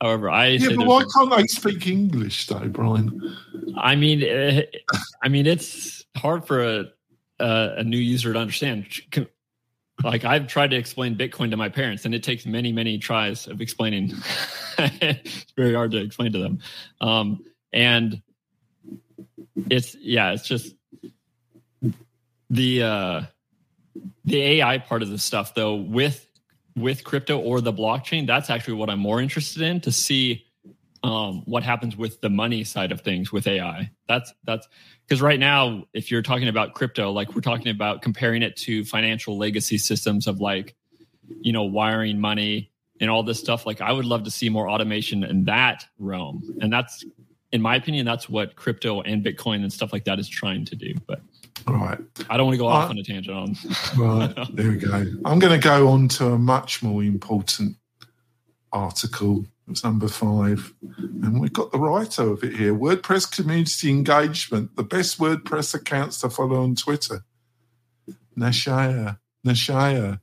[0.00, 3.36] However, I Yeah, but why can't they speak English, though, Brian?
[3.76, 4.62] I mean, eh,
[5.22, 6.84] I mean, it's hard for a
[7.38, 8.86] a, a new user to understand.
[10.02, 13.46] Like I've tried to explain Bitcoin to my parents, and it takes many, many tries
[13.46, 14.12] of explaining.
[14.78, 16.58] it's very hard to explain to them,
[17.00, 18.22] um, and
[19.70, 20.74] it's yeah, it's just
[22.50, 23.22] the uh,
[24.24, 26.25] the AI part of the stuff though with
[26.76, 28.26] with crypto or the blockchain.
[28.26, 30.44] That's actually what I'm more interested in to see
[31.02, 33.90] um, what happens with the money side of things with AI.
[34.08, 34.68] That's that's
[35.06, 38.84] because right now, if you're talking about crypto, like we're talking about comparing it to
[38.84, 40.74] financial legacy systems of like,
[41.40, 43.66] you know, wiring money and all this stuff.
[43.66, 47.04] Like, I would love to see more automation in that realm, and that's,
[47.52, 50.76] in my opinion, that's what crypto and Bitcoin and stuff like that is trying to
[50.76, 50.94] do.
[51.06, 51.20] But
[51.66, 51.98] All right.
[52.30, 53.56] I don't want to go off Uh, on a tangent on.
[53.96, 55.06] Right, there we go.
[55.24, 57.76] I'm going to go on to a much more important
[58.72, 59.46] article.
[59.68, 60.72] It's number five.
[60.98, 66.20] And we've got the writer of it here WordPress community engagement, the best WordPress accounts
[66.20, 67.24] to follow on Twitter.
[68.38, 70.20] Naisha, Naisha.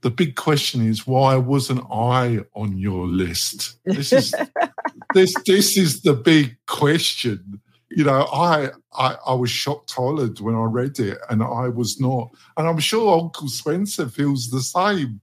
[0.00, 3.78] The big question is why wasn't I on your list?
[3.84, 4.34] This is
[5.14, 7.60] this this is the big question.
[7.90, 11.98] You know, I, I I was shocked hollered when I read it, and I was
[11.98, 12.28] not.
[12.56, 15.20] And I'm sure Uncle Spencer feels the same.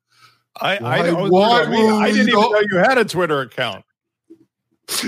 [0.60, 3.06] I, Why- I, don't- why I, mean, I didn't even not- know you had a
[3.06, 3.86] Twitter account.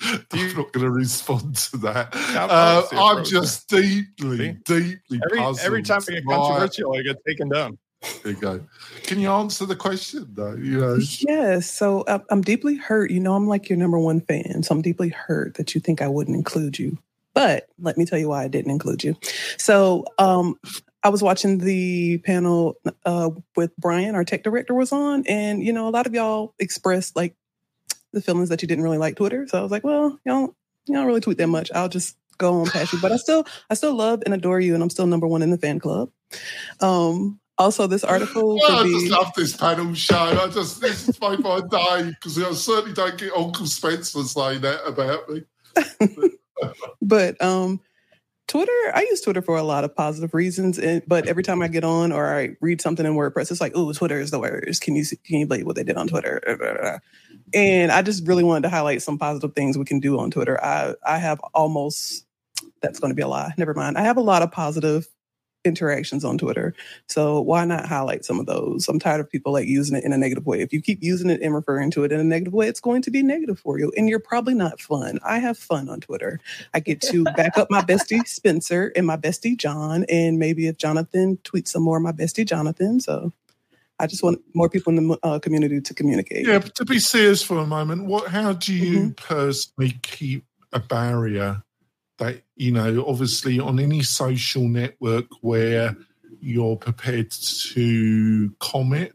[0.00, 2.10] I'm not going to respond to that.
[2.14, 4.52] I'm Uh, I'm just deeply, See?
[4.64, 5.66] deeply Every puzzled.
[5.66, 7.78] every time I get controversial, I get taken down.
[8.22, 8.60] There you go.
[9.02, 10.54] Can you answer the question though?
[10.54, 11.70] You know, Yes.
[11.70, 13.10] So I'm deeply hurt.
[13.10, 14.62] You know, I'm like your number one fan.
[14.62, 16.98] So I'm deeply hurt that you think I wouldn't include you.
[17.34, 19.16] But let me tell you why I didn't include you.
[19.58, 20.58] So um,
[21.02, 25.72] I was watching the panel uh, with Brian, our tech director, was on, and you
[25.72, 27.36] know, a lot of y'all expressed like
[28.12, 29.46] the feelings that you didn't really like Twitter.
[29.46, 30.54] So I was like, well, y'all,
[30.86, 31.70] you don't really tweet that much.
[31.74, 33.00] I'll just go on past you.
[33.00, 35.50] But I still, I still love and adore you, and I'm still number one in
[35.50, 36.10] the fan club.
[36.80, 39.10] Um, also, this article Oh, I could just be.
[39.10, 40.16] love this panel show.
[40.16, 44.60] I just this is made my day because I certainly don't get Uncle Spencer saying
[44.62, 45.42] that about me.
[47.02, 47.80] but um
[48.46, 51.68] Twitter, I use Twitter for a lot of positive reasons, and, but every time I
[51.68, 54.80] get on or I read something in WordPress, it's like, "Oh, Twitter is the worst."
[54.80, 56.98] Can you see- can you believe what they did on Twitter?
[57.52, 60.58] And I just really wanted to highlight some positive things we can do on Twitter.
[60.64, 62.24] I I have almost
[62.80, 63.52] that's going to be a lie.
[63.58, 63.98] Never mind.
[63.98, 65.06] I have a lot of positive
[65.68, 66.74] interactions on Twitter,
[67.06, 68.88] so why not highlight some of those?
[68.88, 70.60] I'm tired of people like using it in a negative way.
[70.60, 73.02] If you keep using it and referring to it in a negative way, it's going
[73.02, 75.20] to be negative for you, and you're probably not fun.
[75.24, 76.40] I have fun on Twitter.
[76.74, 80.78] I get to back up my bestie Spencer and my bestie John, and maybe if
[80.78, 82.98] Jonathan tweets some more, my bestie Jonathan.
[82.98, 83.32] So
[84.00, 86.46] I just want more people in the uh, community to communicate.
[86.46, 88.28] Yeah, but to be serious for a moment, what?
[88.28, 89.10] How do you Mm-hmm.
[89.34, 91.62] personally keep a barrier
[92.18, 95.96] that you know, obviously, on any social network where
[96.40, 99.12] you're prepared to comment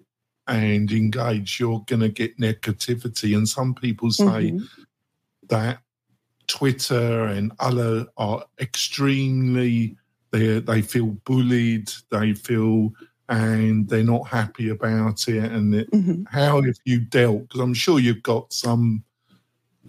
[0.47, 4.67] and engage, you're going to get negativity, and some people say Mhm.
[5.49, 5.79] that
[6.47, 9.95] Twitter and other are extremely
[10.31, 12.91] they they feel bullied, they feel
[13.29, 15.51] and they're not happy about it.
[15.51, 16.25] And it, Mhm.
[16.29, 17.43] how have you dealt?
[17.43, 19.03] Because I'm sure you've got some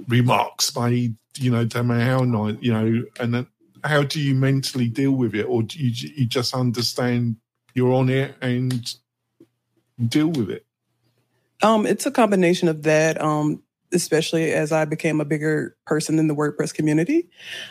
[0.08, 3.46] remarks made, you know, to me how you know, and then
[3.82, 7.36] how do you mentally deal with it, or do you, you just understand
[7.74, 8.94] you're on it and
[10.08, 10.64] deal with it?
[11.62, 13.20] Um, it's a combination of that.
[13.20, 13.62] Um,
[13.94, 17.28] especially as I became a bigger person in the WordPress community,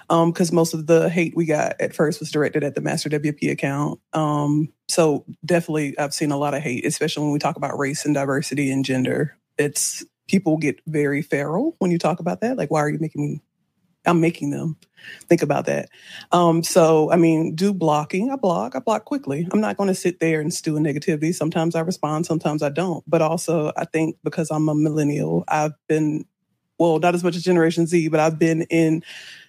[0.07, 3.51] because most of the hate we got at first was directed at the Master WP
[3.51, 3.99] account.
[4.13, 8.05] Um, so definitely, I've seen a lot of hate, especially when we talk about race
[8.05, 9.37] and diversity and gender.
[9.57, 12.57] It's people get very feral when you talk about that.
[12.57, 13.41] Like, why are you making me?
[14.05, 14.77] I'm making them
[15.27, 15.89] think about that.
[16.31, 18.31] Um, so, I mean, do blocking.
[18.31, 18.75] I block.
[18.75, 19.47] I block quickly.
[19.51, 21.33] I'm not going to sit there and stew in negativity.
[21.33, 23.03] Sometimes I respond, sometimes I don't.
[23.07, 26.25] But also, I think because I'm a millennial, I've been,
[26.77, 29.03] well, not as much as Generation Z, but I've been in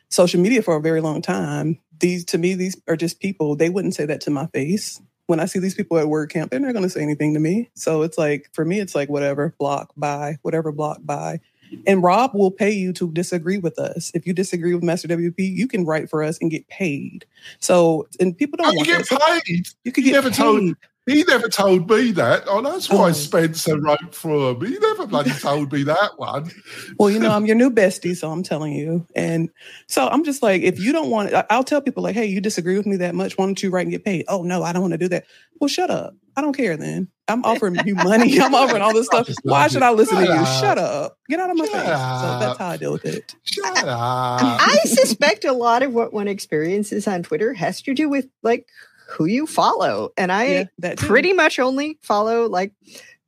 [0.08, 1.78] social media for a very long time.
[2.00, 3.54] These, to me, these are just people.
[3.54, 5.00] They wouldn't say that to my face.
[5.26, 7.70] when I see these people at WordCamp, they're not going to say anything to me.
[7.74, 11.40] So it's like, for me, it's like, whatever, block, buy, whatever, block, buy.
[11.86, 14.10] And Rob will pay you to disagree with us.
[14.14, 17.26] If you disagree with Master WP, you can write for us and get paid.
[17.60, 19.66] So, and people don't want get paid.
[19.84, 20.36] You could He get never paid.
[20.36, 22.44] told he never told me that.
[22.46, 23.12] Oh, that's why Oh.
[23.12, 24.64] Spencer wrote for him.
[24.64, 26.50] He never bloody told me that one.
[26.98, 29.06] Well, you know, I'm your new bestie, so I'm telling you.
[29.14, 29.50] And
[29.86, 32.78] so I'm just like, if you don't want, I'll tell people like, hey, you disagree
[32.78, 33.36] with me that much.
[33.36, 34.24] Why don't you write and get paid?
[34.28, 35.26] Oh no, I don't want to do that.
[35.60, 36.14] Well, shut up.
[36.36, 36.76] I don't care.
[36.76, 38.38] Then I'm offering you money.
[38.40, 39.28] I'm offering all this stuff.
[39.42, 39.82] Why should.
[39.82, 40.30] I listen to you?
[40.30, 40.60] up.
[40.60, 41.18] Shut up.
[41.28, 41.86] Get out of my Shut face.
[41.86, 43.34] So that's how I deal with it.
[43.44, 44.60] Shut up.
[44.60, 48.68] I suspect a lot of what one experiences on Twitter has to do with like
[49.08, 50.10] who you follow.
[50.16, 52.72] And I Yeah, pretty much only follow like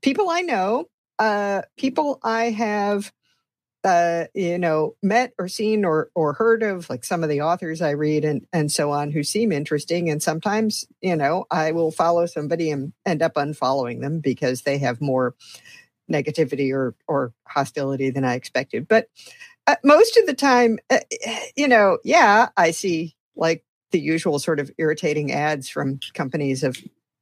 [0.03, 0.89] people I know,
[1.19, 3.13] uh, people I have
[3.87, 7.81] uh, you know, met or seen or or heard of, like some of the authors
[7.81, 10.11] I read and and so on, who seem interesting.
[10.11, 14.79] And sometimes, you know, I will follow somebody and end up unfollowing them because they
[14.79, 15.37] have more
[16.11, 18.89] negativity or or hostility than I expected.
[18.89, 19.09] But
[19.69, 20.99] uh, most of the time, uh,
[21.55, 26.77] you know, yeah, I see like the usual sort of irritating ads from companies of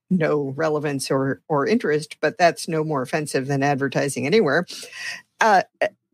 [0.09, 4.65] no relevance or or interest, but that's no more offensive than advertising anywhere.
[5.41, 5.63] Uh,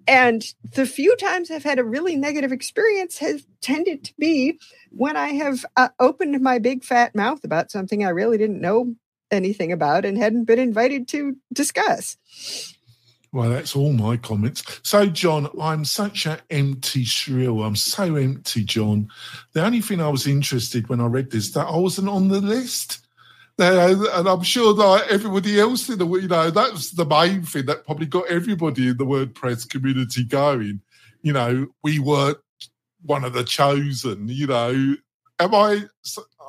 [0.06, 0.44] and
[0.74, 4.58] the few times I've had a really negative experience has tended to be
[4.90, 8.94] when I have uh, opened my big fat mouth about something I really didn't know
[9.30, 12.16] anything about and hadn't been invited to discuss.
[13.32, 14.64] Well, that's all my comments.
[14.82, 17.62] So, John, I'm such an empty shrill.
[17.62, 19.08] I'm so empty, John.
[19.52, 22.40] The only thing I was interested when I read this that I wasn't on the
[22.40, 23.06] list.
[23.60, 27.66] And I'm sure that everybody else in the you know that was the main thing
[27.66, 30.80] that probably got everybody in the WordPress community going.
[31.22, 32.38] You know, we weren't
[33.02, 34.28] one of the chosen.
[34.28, 34.94] You know,
[35.38, 35.84] am I?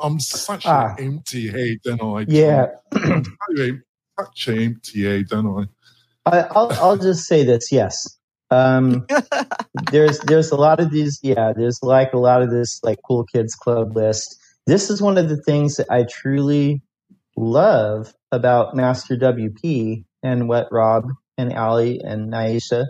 [0.02, 0.96] I'm such Ah.
[0.98, 2.68] an empty head, and I Yeah.
[2.94, 3.84] I'm so em-
[4.20, 5.68] such an empty head, don't
[6.26, 6.32] I?
[6.38, 7.72] I, I'll I'll just say this.
[7.72, 8.18] Yes,
[8.52, 9.06] um,
[9.92, 11.20] there's there's a lot of these.
[11.24, 14.38] Yeah, there's like a lot of this like cool kids club list.
[14.68, 16.82] This is one of the things that I truly
[17.38, 21.06] love about Master WP and what Rob
[21.38, 22.86] and Ali and Naisha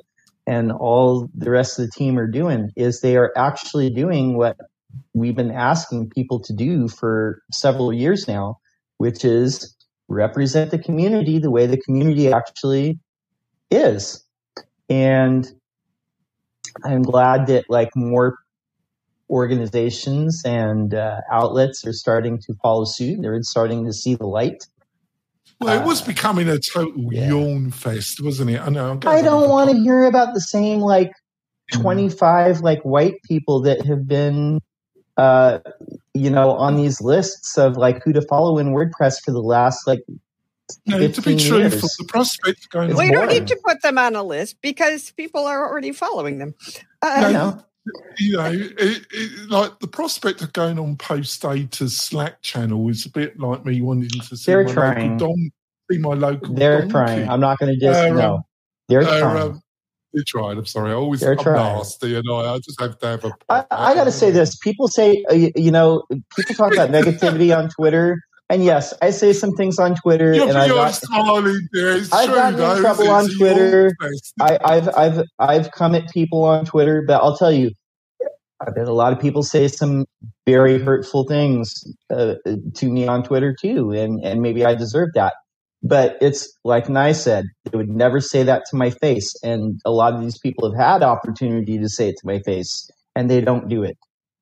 [0.48, 4.58] and all the rest of the team are doing is they are actually doing what
[5.14, 8.58] we've been asking people to do for several years now,
[8.98, 9.76] which is
[10.10, 13.00] represent the community the way the community actually
[13.70, 14.26] is.
[14.90, 15.48] And
[16.84, 18.36] I'm glad that like more
[19.32, 23.20] organizations and uh, outlets are starting to follow suit.
[23.22, 24.68] They're starting to see the light.
[25.60, 27.30] Well, it was Uh, becoming a total yeah.
[27.30, 28.60] yawn fest, wasn't it?
[28.62, 28.92] I know.
[28.92, 31.12] I'm going I don't want to hear about the same like
[31.74, 31.82] Mm.
[31.84, 34.60] 25 like white people that have been
[35.18, 35.60] uh
[36.14, 39.88] you know on these lists of like who to follow in WordPress for the last
[39.88, 40.02] like
[40.86, 43.82] No, to be 15 truthful, the prospect going It's well, you don't need to put
[43.84, 46.56] them on a list because people are already following them.
[47.02, 47.66] I Uh, know.
[48.20, 53.06] You know, it, it, like the prospect of going on Post Status's Slack channel is
[53.06, 55.18] a bit like me wanting to see They're my trying.
[55.18, 55.36] local
[55.92, 56.54] see my local.
[56.56, 56.92] They're donkey.
[56.92, 57.30] trying.
[57.30, 58.36] I'm not going to just Uh, no.
[58.36, 58.44] um,
[58.88, 59.42] They're Uh, trying.
[59.42, 59.62] um,
[60.14, 60.58] they're trying.
[60.58, 60.92] I'm sorry.
[60.92, 61.78] I always They're I'm trying.
[61.78, 63.32] nasty, and I, I just have to have a.
[63.50, 64.56] I, I got to say this.
[64.58, 66.04] People say, uh, you know,
[66.36, 68.20] people talk about negativity on Twitter.
[68.52, 70.34] And yes, I say some things on Twitter.
[70.34, 70.90] You're, and I you're got.
[70.92, 72.82] It's I've true, gotten in though.
[72.82, 73.96] trouble on It's a yawn Twitter.
[74.42, 77.72] I, I've I've I've come at people on Twitter, but I'll tell you,
[78.60, 80.06] I've had a lot of people say some
[80.46, 81.74] very hurtful things
[82.14, 82.36] uh,
[82.76, 85.34] to me on Twitter too, and and maybe I deserve that.
[85.82, 89.92] But it's like Nye said, they would never say that to my face, and a
[89.92, 93.40] lot of these people have had opportunity to say it to my face, and they
[93.40, 93.96] don't do it.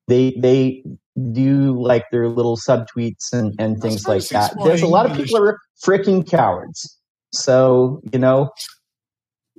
[0.08, 0.84] They they
[1.32, 4.54] do like their little subtweets and and things like that.
[4.64, 6.98] There's a lot of people are freaking cowards.
[7.32, 8.50] So you know,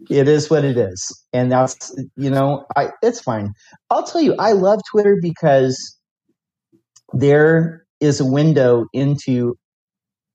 [0.08, 3.52] it is what it is and that's you know i it's fine
[3.90, 5.98] i'll tell you i love twitter because
[7.12, 9.56] there is a window into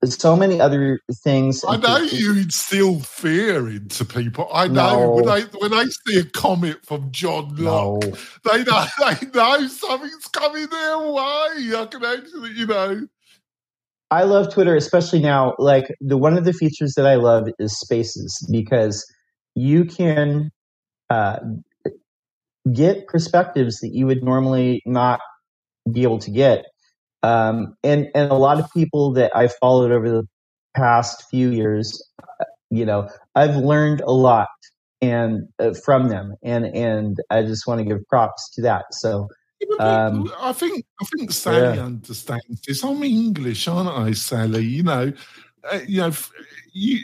[0.04, 4.48] so many other things I know you instill fear into people.
[4.52, 5.08] I know No.
[5.10, 8.12] when they when they see a comment from John Locke, no
[8.44, 11.76] they know they know something's coming their way.
[11.76, 13.06] I can actually, you know,
[14.12, 17.76] i love twitter especially now like the one of the features that i love is
[17.76, 19.04] spaces because
[19.56, 20.48] you can
[21.10, 21.38] uh,
[22.72, 25.18] get perspectives that you would normally not
[25.90, 26.66] be able to get
[27.22, 30.28] um, and and a lot of people that I followed over the
[30.76, 32.02] past few years,
[32.70, 34.48] you know, I've learned a lot
[35.02, 38.86] and uh, from them, and and I just want to give props to that.
[38.92, 39.28] So
[39.78, 41.84] Um, I think I think Sally Yeah.
[41.84, 42.84] understands this.
[42.84, 44.64] I'm English, aren't I, Sally?
[44.64, 45.12] You know,
[45.70, 46.12] uh, you know,
[46.72, 47.00] you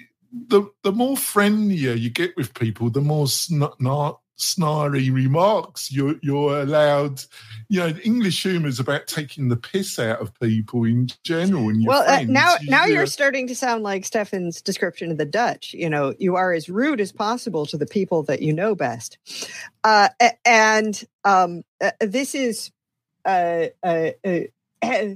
[0.48, 6.16] the the more friendlier you get with people, the more sn- not snarly remarks you're
[6.22, 7.22] you're allowed.
[7.68, 11.68] You know, English humour is about taking the piss out of people in general.
[11.68, 15.24] And well, uh, now You- now you're starting to sound like Stefan's description of the
[15.24, 15.74] Dutch.
[15.74, 19.18] You know, you are as rude as possible to the people that you know best,
[19.85, 20.09] uh,
[20.45, 22.70] and um, uh, this is
[23.24, 24.41] uh, uh, uh,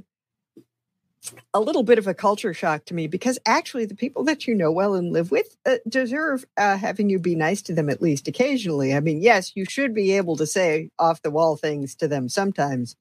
[1.53, 4.55] a little bit of a culture shock to me because actually the people that you
[4.55, 8.01] know well and live with uh, deserve uh, having you be nice to them at
[8.01, 8.95] least occasionally.
[8.95, 12.29] I mean, yes, you should be able to say off the wall things to them
[12.29, 12.97] sometimes,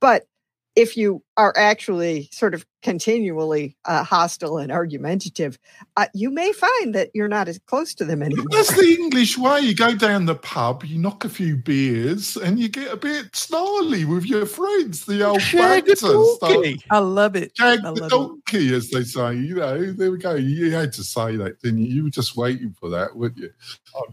[0.00, 0.26] but
[0.76, 5.58] if you are actually sort of continually uh, hostile and argumentative,
[5.96, 8.44] uh, you may find that you're not as close to them anymore.
[8.50, 9.60] That's the English way.
[9.60, 13.34] You go down the pub, you knock a few beers, and you get a bit
[13.34, 15.06] snarly with your friends.
[15.06, 16.40] The old Shag banter a stuff.
[16.40, 16.82] donkey.
[16.90, 17.56] I love it.
[17.56, 18.10] Shag I the love it.
[18.10, 19.34] donkey, as they say.
[19.34, 20.34] You know, there we go.
[20.34, 21.86] You had to say that, didn't you?
[21.86, 23.50] You were just waiting for that, weren't you?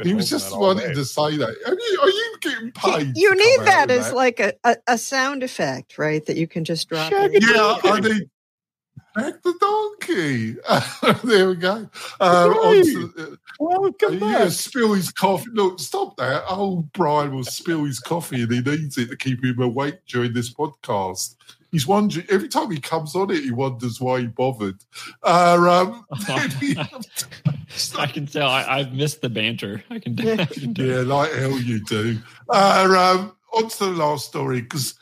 [0.02, 0.94] He was just wanting day.
[0.94, 1.50] to say that.
[1.50, 3.18] Are you, are you getting paid?
[3.18, 6.26] You to need come out that as like a, a, a sound effect, right?
[6.26, 7.11] That you can just drop.
[7.12, 7.44] Shag in.
[7.44, 8.10] a Yeah, I donkey.
[8.14, 8.30] need.
[9.14, 10.56] Back the donkey.
[11.28, 11.90] there we go.
[12.22, 12.58] Um, Right.
[12.80, 14.52] on to- Welcome yeah, back.
[14.52, 15.50] spill his coffee.
[15.54, 16.46] Look, stop that.
[16.48, 20.32] Old Brian will spill his coffee and he needs it to keep him awake during
[20.32, 21.36] this podcast.
[21.72, 24.78] He's wondering every time he comes on it, he wonders why he bothered.
[25.24, 25.58] Uh,
[25.92, 26.06] um,
[27.98, 28.50] I can tell.
[28.50, 29.84] I, I've missed the banter.
[29.90, 30.18] I can.
[30.40, 30.86] I can tell.
[30.86, 32.18] yeah, like hell you do.
[32.50, 34.96] Uh, um, on to the last story because,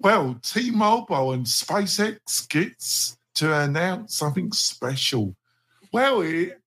[0.00, 5.34] well, T-Mobile and SpaceX gets to announce something special.
[5.92, 6.60] Well, it,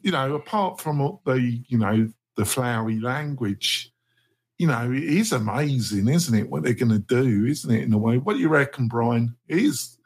[0.00, 3.92] you know, apart from all the, you know, the flowery language,
[4.58, 6.48] you know, it is amazing, isn't it?
[6.50, 7.82] What they're going to do, isn't it?
[7.82, 9.36] In a way, what do you reckon, Brian?
[9.46, 9.98] It is,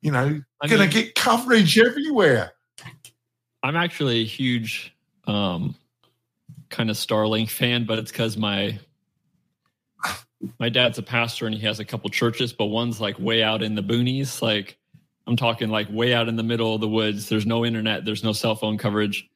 [0.00, 2.52] you know, going to get coverage everywhere.
[3.62, 4.94] I'm actually a huge
[5.26, 5.74] um,
[6.68, 8.78] kind of Starlink fan, but it's because my
[10.58, 13.62] my dad's a pastor and he has a couple churches, but one's like way out
[13.62, 14.42] in the boonies.
[14.42, 14.78] Like
[15.26, 17.28] I'm talking like way out in the middle of the woods.
[17.28, 19.28] There's no internet, there's no cell phone coverage,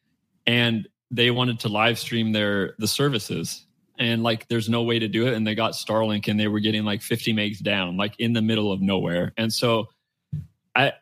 [0.47, 3.67] and they wanted to live stream their the services.
[3.99, 5.35] And like, there's no way to do it.
[5.35, 8.41] And they got Starlink, and they were getting like 50 megs down, like in the
[8.41, 9.33] middle of nowhere.
[9.37, 9.89] And so,
[10.75, 10.93] I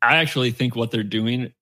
[0.00, 1.52] I actually think what they're doing,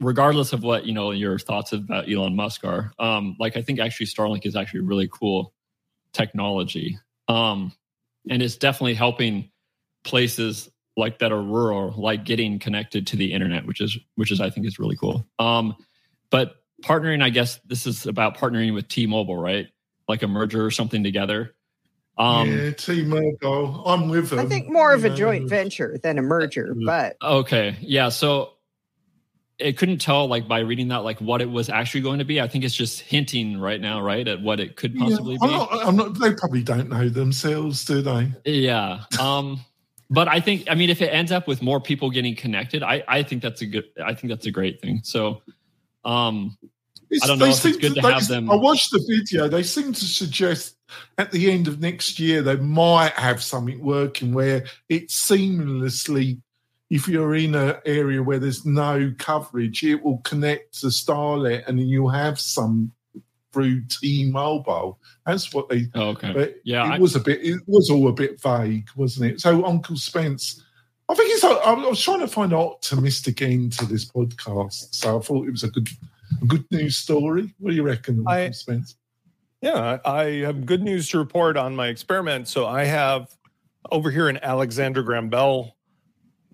[0.00, 3.80] regardless of what you know your thoughts about Elon Musk are, um, like I think
[3.80, 5.52] actually Starlink is actually really cool
[6.12, 7.72] technology, um,
[8.28, 9.50] and it's definitely helping
[10.04, 14.40] places like that are rural, like getting connected to the internet, which is which is
[14.40, 15.24] I think is really cool.
[15.38, 15.76] Um,
[16.30, 19.68] but partnering, I guess this is about partnering with T-Mobile, right?
[20.08, 21.54] Like a merger or something together.
[22.18, 23.84] Um, yeah, T-Mobile.
[23.86, 24.40] I'm with them.
[24.40, 27.76] I think more of you a joint venture than a merger, but Okay.
[27.80, 28.08] Yeah.
[28.08, 28.54] So
[29.58, 32.40] it couldn't tell like by reading that like what it was actually going to be.
[32.40, 35.48] I think it's just hinting right now, right, at what it could possibly yeah, I'm
[35.48, 35.54] be.
[35.56, 38.30] not, I'm not, they probably don't know themselves, do they?
[38.44, 39.00] Yeah.
[39.20, 39.60] Um
[40.10, 43.02] but I think I mean if it ends up with more people getting connected, I
[43.08, 45.00] I think that's a good I think that's a great thing.
[45.02, 45.42] So
[46.04, 46.56] um
[47.10, 49.48] It's- I don't know if it's good to they- have them- I watched the video.
[49.48, 50.76] They seem to suggest
[51.18, 56.40] at the end of next year they might have something working where it seamlessly,
[56.90, 61.80] if you're in an area where there's no coverage, it will connect to Starlink and
[61.80, 62.92] you'll have some
[63.52, 64.98] through T-Mobile.
[65.26, 65.86] That's what they.
[65.94, 66.32] oh, okay.
[66.32, 67.40] But Yeah, it I- was a bit.
[67.44, 69.40] It was all a bit vague, wasn't it?
[69.40, 70.62] So Uncle Spence.
[71.10, 71.42] I think it's.
[71.44, 75.46] I I was trying to find an optimistic end to this podcast, so I thought
[75.48, 75.88] it was a good,
[76.42, 77.54] a good news story.
[77.58, 78.96] What do you reckon, Uncle I- Spence?
[79.62, 82.46] Yeah, I have good news to report on my experiment.
[82.48, 83.34] So I have
[83.90, 85.74] over here in Alexander Graham Bell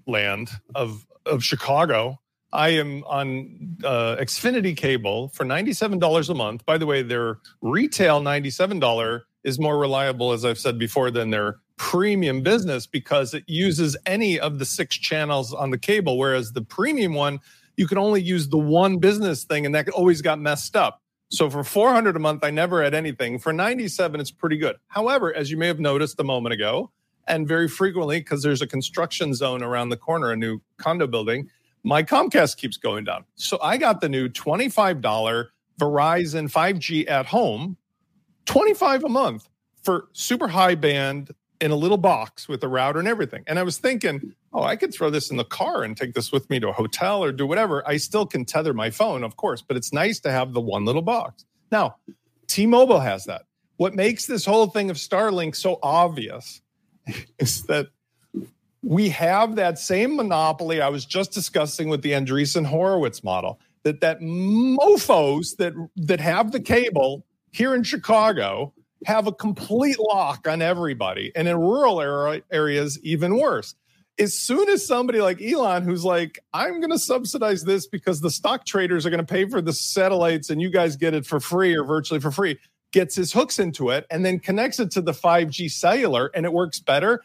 [0.06, 2.20] land of of Chicago.
[2.52, 6.64] I am on uh, Xfinity cable for ninety seven dollars a month.
[6.64, 11.10] By the way, their retail ninety seven dollar is more reliable, as I've said before,
[11.10, 16.16] than their premium business because it uses any of the six channels on the cable,
[16.16, 17.40] whereas the premium one
[17.76, 21.00] you can only use the one business thing, and that always got messed up.
[21.30, 23.38] So for 400 a month, I never had anything.
[23.38, 24.76] For 97, it's pretty good.
[24.88, 26.92] However, as you may have noticed a moment ago,
[27.26, 31.48] and very frequently, because there's a construction zone around the corner, a new condo building,
[31.82, 33.24] my Comcast keeps going down.
[33.34, 35.46] So I got the new $25
[35.80, 37.76] Verizon 5G at home,
[38.46, 39.48] 25 a month
[39.82, 43.44] for super high band in a little box with a router and everything.
[43.46, 46.32] And I was thinking, oh, I could throw this in the car and take this
[46.32, 47.86] with me to a hotel or do whatever.
[47.86, 50.84] I still can tether my phone, of course, but it's nice to have the one
[50.84, 51.44] little box.
[51.70, 51.96] Now,
[52.46, 53.42] T Mobile has that.
[53.76, 56.60] what makes this whole thing of Starlink so obvious
[57.38, 57.88] is that
[58.82, 64.00] we have that same monopoly I was just discussing with the Andreessen Horowitz model that
[64.00, 68.72] that mofos that that have the cable here in Chicago
[69.06, 73.74] have a complete lock on everybody and in rural area, areas even worse.
[74.18, 78.30] As soon as somebody like Elon, who's like, I'm going to subsidize this because the
[78.30, 81.40] stock traders are going to pay for the satellites and you guys get it for
[81.40, 82.58] free or virtually for free,
[82.94, 86.52] gets his hooks into it and then connects it to the 5G cellular and it
[86.52, 87.22] works better.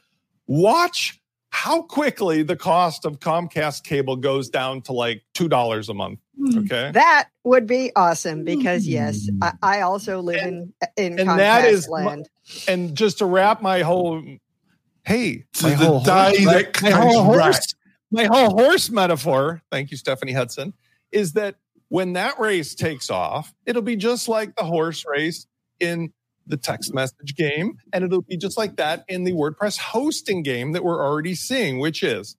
[0.47, 6.19] Watch how quickly the cost of Comcast cable goes down to like $2 a month.
[6.37, 6.59] Hmm.
[6.59, 6.91] Okay.
[6.93, 11.37] That would be awesome because yes, I, I also live And- in in and Comcast
[11.37, 12.29] that is my- land.
[12.67, 14.23] And just to wrap my whole,
[15.05, 17.75] hey, my the whole day horse, that my whole horse,
[18.11, 19.61] my whole horse metaphor.
[19.71, 20.73] Thank you, Stephanie Hudson.
[21.11, 21.55] Is that
[21.89, 25.45] when that race takes off, it'll be just like the horse race
[25.79, 26.11] in
[26.47, 30.71] the text message game, and it'll be just like that in the WordPress hosting game
[30.73, 32.35] that we're already seeing, which is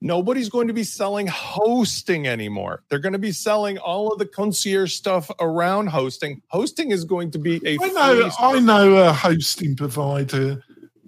[0.00, 2.82] nobody's going to be selling hosting anymore.
[2.88, 6.42] They're going to be selling all of the concierge stuff around hosting.
[6.48, 10.62] Hosting is going to be a I know, I know a hosting provider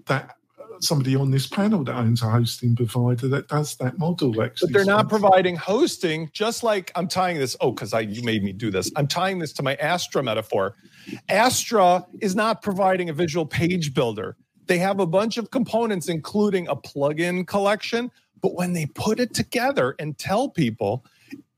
[0.06, 0.36] that
[0.84, 4.40] somebody on this panel that owns a hosting provider that does that model.
[4.42, 8.22] Actually, but they're not providing hosting just like i'm tying this oh because i you
[8.22, 8.90] made me do this.
[8.96, 10.74] I'm tying this to my astra metaphor.
[11.28, 14.36] Astra is not providing a visual page builder.
[14.66, 18.10] They have a bunch of components including a plugin collection
[18.40, 21.04] but when they put it together and tell people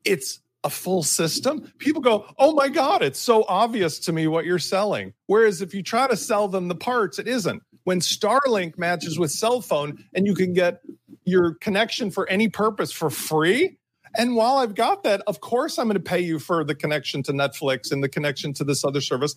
[0.05, 1.73] it's a full system.
[1.79, 5.13] People go oh my god it's so obvious to me what you're selling.
[5.27, 9.31] Whereas if you try to sell them the parts it isn't when starlink matches with
[9.31, 10.81] cell phone and you can get
[11.25, 13.79] your connection for any purpose for free.
[14.19, 17.23] And while I've got that, of course, I'm going to pay you for the connection
[17.25, 19.37] to Netflix and the connection to this other service.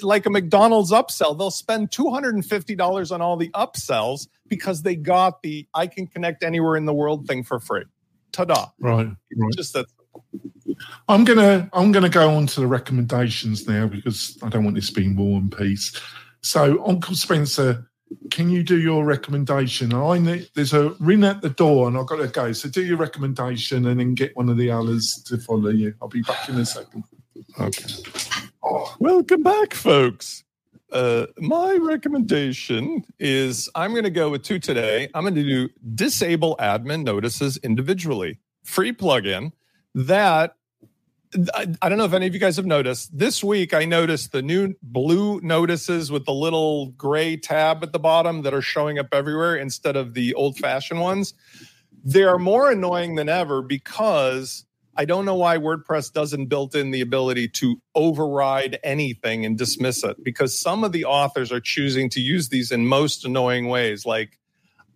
[0.00, 5.68] Like a McDonald's upsell, they'll spend $250 on all the upsells because they got the
[5.74, 7.84] I can connect anywhere in the world thing for free.
[8.32, 8.68] Ta da.
[8.80, 9.08] right.
[9.36, 9.52] right.
[9.54, 9.84] Just that.
[11.06, 14.88] I'm gonna I'm gonna go on to the recommendations now because I don't want this
[14.88, 16.00] being war and peace.
[16.42, 17.89] So, Uncle Spencer,
[18.30, 19.92] can you do your recommendation?
[19.94, 22.52] I need, there's a ring at the door and I've got to go.
[22.52, 25.94] So, do your recommendation and then get one of the others to follow you.
[26.00, 27.04] I'll be back in a second.
[27.58, 27.84] Okay.
[28.98, 30.44] Welcome back, folks.
[30.92, 35.08] Uh, my recommendation is I'm going to go with two today.
[35.14, 38.38] I'm going to do disable admin notices individually.
[38.64, 39.52] Free plugin
[39.94, 40.56] that
[41.54, 43.16] I, I don't know if any of you guys have noticed.
[43.16, 47.98] This week, I noticed the new blue notices with the little gray tab at the
[47.98, 51.34] bottom that are showing up everywhere instead of the old fashioned ones.
[52.04, 54.64] They are more annoying than ever because
[54.96, 60.02] I don't know why WordPress doesn't built in the ability to override anything and dismiss
[60.02, 64.04] it because some of the authors are choosing to use these in most annoying ways.
[64.04, 64.38] Like,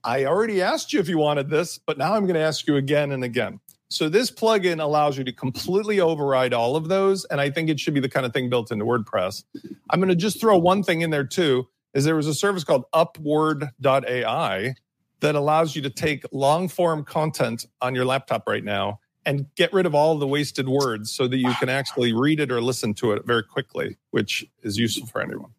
[0.02, 2.76] I already asked you if you wanted this, but now I'm going to ask you
[2.76, 3.60] again and again.
[3.94, 7.78] So this plugin allows you to completely override all of those, and I think it
[7.78, 9.44] should be the kind of thing built into WordPress.
[9.88, 11.68] I'm going to just throw one thing in there too.
[11.94, 14.74] Is there was a service called Upword.ai
[15.20, 19.72] that allows you to take long form content on your laptop right now and get
[19.72, 22.94] rid of all the wasted words so that you can actually read it or listen
[22.94, 25.52] to it very quickly, which is useful for anyone.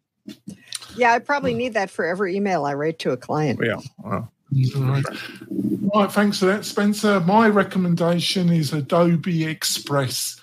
[0.94, 3.60] Yeah, I probably need that for every email I write to a client.
[3.62, 3.80] Yeah.
[3.98, 4.28] Wow.
[4.76, 5.04] Right.
[5.94, 7.20] right, thanks for that, Spencer.
[7.20, 10.40] My recommendation is Adobe Express,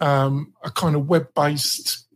[0.00, 2.06] um, a kind of web based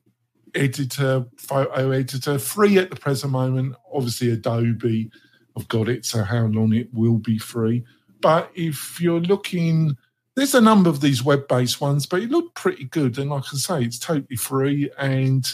[0.54, 3.74] editor, photo editor, free at the present moment.
[3.92, 5.10] Obviously, Adobe,
[5.56, 7.84] I've got it, so how long it will be free.
[8.20, 9.96] But if you're looking,
[10.36, 13.18] there's a number of these web based ones, but it looked pretty good.
[13.18, 15.46] And like I say, it's totally free and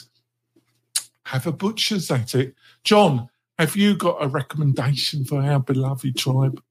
[1.24, 2.54] have a butcher's at it.
[2.84, 3.29] John,
[3.60, 6.62] have you got a recommendation for our beloved tribe?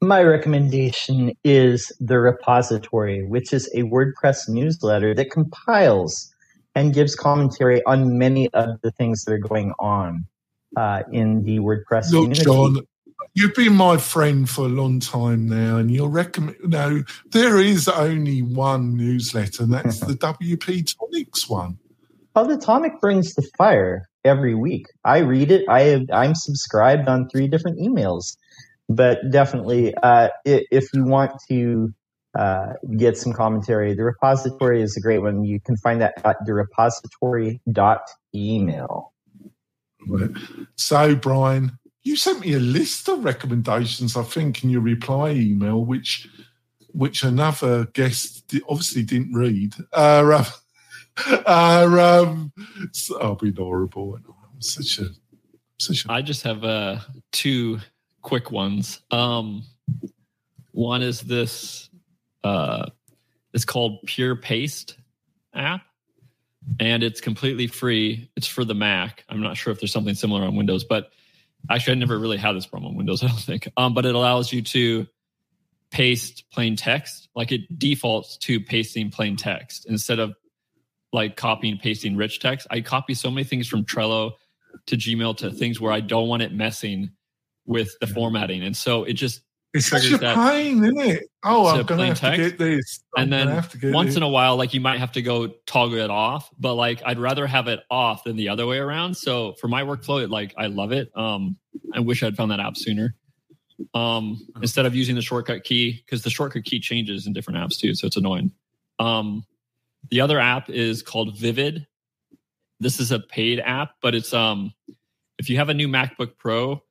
[0.00, 6.32] My recommendation is the repository, which is a WordPress newsletter that compiles
[6.74, 10.24] and gives commentary on many of the things that are going on
[10.78, 12.44] uh, in the WordPress Look, community.
[12.44, 12.76] John,
[13.34, 16.56] you've been my friend for a long time now, and you're recommend.
[16.64, 21.78] No, there is only one newsletter, and that's the WP Tonics one.
[22.34, 24.86] The brings the fire every week.
[25.04, 25.68] I read it.
[25.68, 28.36] I have, I'm subscribed on three different emails,
[28.88, 31.92] but definitely, uh, if you want to
[32.38, 35.44] uh, get some commentary, the repository is a great one.
[35.44, 39.12] You can find that at the repository.email.
[40.06, 40.30] Right.
[40.76, 45.84] So, Brian, you sent me a list of recommendations, I think, in your reply email,
[45.84, 46.28] which
[46.92, 49.74] which another guest obviously didn't read.
[49.92, 50.44] Uh,
[51.26, 52.52] uh, um,
[52.92, 54.18] so I'll be horrible.
[54.58, 55.08] such a
[55.78, 57.00] such a I just have uh,
[57.32, 57.80] two
[58.22, 59.00] quick ones.
[59.10, 59.64] Um,
[60.72, 61.90] one is this.
[62.44, 62.86] Uh,
[63.52, 64.96] it's called Pure Paste
[65.54, 65.82] app,
[66.78, 68.30] and it's completely free.
[68.36, 69.24] It's for the Mac.
[69.28, 71.10] I'm not sure if there's something similar on Windows, but
[71.68, 73.22] actually, I never really had this problem on Windows.
[73.24, 73.68] I don't think.
[73.76, 75.06] Um, but it allows you to
[75.90, 77.28] paste plain text.
[77.34, 80.34] Like it defaults to pasting plain text instead of
[81.12, 82.66] like copying and pasting rich text.
[82.70, 84.32] I copy so many things from Trello
[84.86, 87.10] to Gmail to things where I don't want it messing
[87.66, 89.42] with the formatting, and so it just
[89.72, 91.30] it's such a that pain, isn't it?
[91.44, 93.00] Oh, I'm gonna have to get this.
[93.16, 95.22] I'm and then have to get once in a while like you might have to
[95.22, 98.78] go toggle it off but like i'd rather have it off than the other way
[98.78, 99.16] around.
[99.16, 101.10] So for my workflow it like i love it.
[101.16, 101.56] Um
[101.94, 103.14] i wish i'd found that app sooner.
[103.94, 107.78] Um instead of using the shortcut key because the shortcut key changes in different apps
[107.78, 108.50] too so it's annoying.
[108.98, 109.44] Um
[110.08, 111.86] the other app is called vivid
[112.80, 114.72] this is a paid app but it's um
[115.38, 116.82] if you have a new macbook pro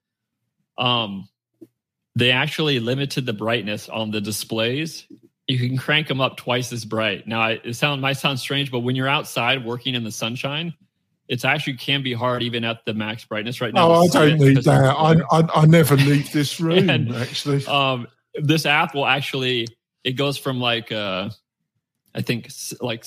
[0.78, 1.28] um
[2.16, 5.08] they actually limited the brightness on the displays
[5.50, 7.28] you can crank them up twice as bright.
[7.28, 10.76] Now, I- it sound might sound strange, but when you're outside working in the sunshine,
[11.28, 13.90] it's actually can be hard even at the max brightness right now.
[13.90, 14.96] Oh, I don't need that.
[14.96, 16.90] I, I I never leave this room.
[16.90, 19.68] And, actually, um, this app will actually
[20.04, 21.30] it goes from like uh,
[22.16, 22.50] I think
[22.82, 23.06] like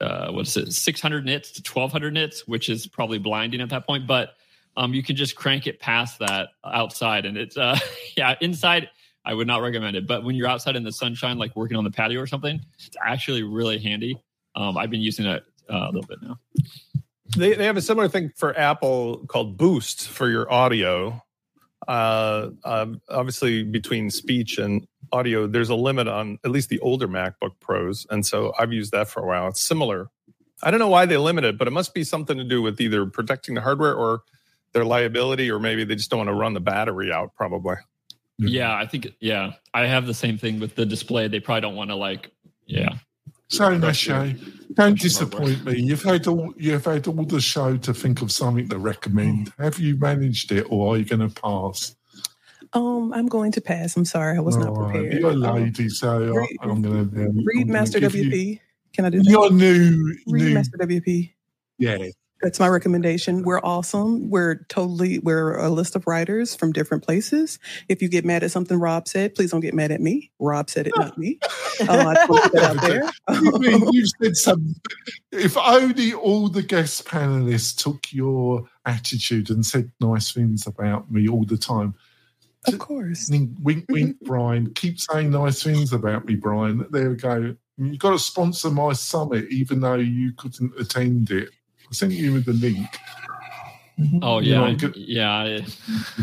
[0.00, 3.86] uh, what is it, 600 nits to 1200 nits, which is probably blinding at that
[3.86, 4.06] point.
[4.06, 4.30] But
[4.76, 7.78] um, you can just crank it past that outside, and it's uh,
[8.16, 8.90] yeah, inside.
[9.24, 11.82] I would not recommend it, but when you're outside in the sunshine, like working on
[11.82, 14.22] the patio or something, it's actually really handy.
[14.54, 16.38] Um, I've been using it uh, a little bit now.
[17.36, 21.20] They, they have a similar thing for Apple called Boost for your audio.
[21.88, 27.08] Uh, um, obviously, between speech and audio, there's a limit on at least the older
[27.08, 29.48] MacBook Pros, and so I've used that for a while.
[29.48, 30.08] It's similar.
[30.62, 32.80] I don't know why they limit it, but it must be something to do with
[32.80, 34.22] either protecting the hardware or
[34.72, 37.34] their liability, or maybe they just don't want to run the battery out.
[37.34, 37.76] Probably.
[38.40, 38.48] Mm-hmm.
[38.48, 41.28] Yeah, I think yeah, I have the same thing with the display.
[41.28, 42.30] They probably don't want to like
[42.66, 42.98] yeah.
[43.48, 44.38] so Nashay,
[44.74, 45.80] don't disappoint me.
[45.80, 49.52] You've had all you've had all the show to think of something to recommend.
[49.52, 49.62] Mm-hmm.
[49.62, 51.94] Have you managed it, or are you going to pass?
[52.72, 53.96] Um, I'm going to pass.
[53.96, 55.20] I'm sorry, I was not All right, prepared.
[55.20, 58.60] You're a Um, lady, so read- I'm going to read Master WP.
[58.92, 59.30] Can I do that?
[59.30, 61.32] Your new, Read new, Master WP.
[61.78, 61.98] yeah.
[62.42, 63.42] That's my recommendation.
[63.44, 64.28] We're awesome.
[64.28, 67.58] We're totally we're a list of writers from different places.
[67.88, 70.30] If you get mad at something Rob said, please don't get mad at me.
[70.38, 71.38] Rob said it, not me.
[71.80, 73.10] Uh, I just want put that out there.
[73.42, 74.74] you mean you said some?
[75.32, 81.28] If only all the guest panelists took your attitude and said nice things about me
[81.28, 81.94] all the time.
[82.68, 83.28] Of course.
[83.30, 84.72] Wink, wink, wink, Brian.
[84.74, 86.86] Keep saying nice things about me, Brian.
[86.90, 87.54] There we go.
[87.78, 91.50] You've got to sponsor my summit, even though you couldn't attend it.
[91.88, 92.86] I sent you the link.
[94.20, 95.58] Oh You yeah, know, I- good- yeah.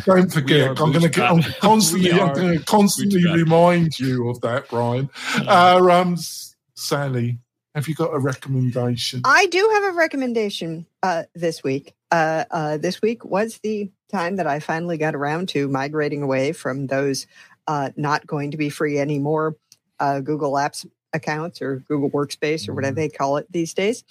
[0.05, 0.69] Don't forget.
[0.79, 1.29] I'm going to get.
[1.31, 2.11] I'm constantly.
[2.19, 5.09] I'm going to constantly remind you of that, Brian.
[5.47, 6.15] Uh, um,
[6.75, 7.39] Sally,
[7.73, 9.21] have you got a recommendation?
[9.25, 11.95] I do have a recommendation uh, this week.
[12.13, 16.51] Uh, uh, this week was the time that I finally got around to migrating away
[16.51, 17.25] from those
[17.65, 19.55] uh, not going to be free anymore
[19.99, 24.03] uh, Google Apps accounts or Google Workspace or whatever they call it these days.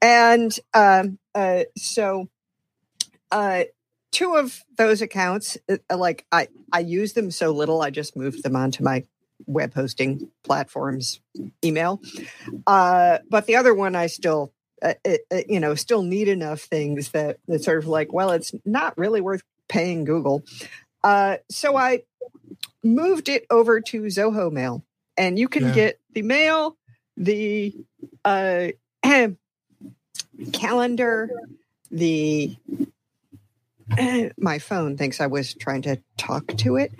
[0.00, 2.30] And um, uh, so,
[3.30, 3.64] uh,
[4.10, 5.58] two of those accounts,
[5.94, 9.04] like I, I use them so little, I just moved them onto my
[9.46, 11.20] web hosting platforms
[11.62, 12.00] email.
[12.66, 14.54] Uh, but the other one, I still,
[14.84, 18.30] uh, it, it, you know, still need enough things that that sort of like, well,
[18.30, 20.44] it's not really worth paying Google.
[21.02, 22.02] Uh, so I
[22.82, 24.84] moved it over to Zoho Mail,
[25.16, 25.74] and you can Yeah.
[25.74, 26.76] get the mail,
[27.16, 27.74] the
[28.24, 28.68] uh,
[30.52, 31.30] calendar,
[31.90, 32.56] the
[34.38, 36.92] my phone thinks I was trying to talk to it.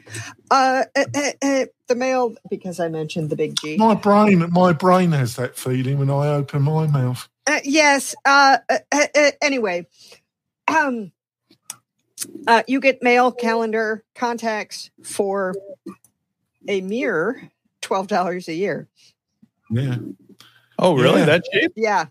[0.51, 3.77] Uh, uh, uh, uh, the mail because I mentioned the big G.
[3.77, 7.29] My brain, my brain has that feeling when I open my mouth.
[7.47, 8.15] Uh, yes.
[8.25, 9.87] Uh, uh, uh, uh, anyway,
[10.69, 11.13] um,
[12.47, 15.55] uh, you get mail, calendar, contacts for
[16.69, 17.51] a mere
[17.83, 18.89] twelve dollars a year.
[19.71, 19.97] Yeah.
[20.79, 21.21] Oh, really?
[21.21, 21.27] Yeah.
[21.27, 21.73] That cheap?
[21.77, 22.07] Yeah,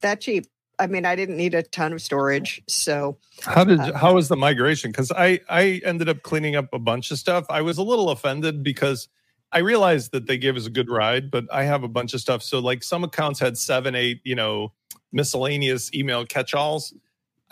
[0.00, 0.46] that cheap.
[0.78, 4.28] I mean, I didn't need a ton of storage, so How did Uh, how was
[4.28, 4.90] the migration?
[4.90, 7.44] Because I I ended up cleaning up a bunch of stuff.
[7.50, 9.08] I was a little offended because
[9.52, 12.20] I realized that they gave us a good ride, but I have a bunch of
[12.20, 12.42] stuff.
[12.42, 14.72] So like some accounts had seven, eight, you know,
[15.12, 16.94] miscellaneous email catch-alls.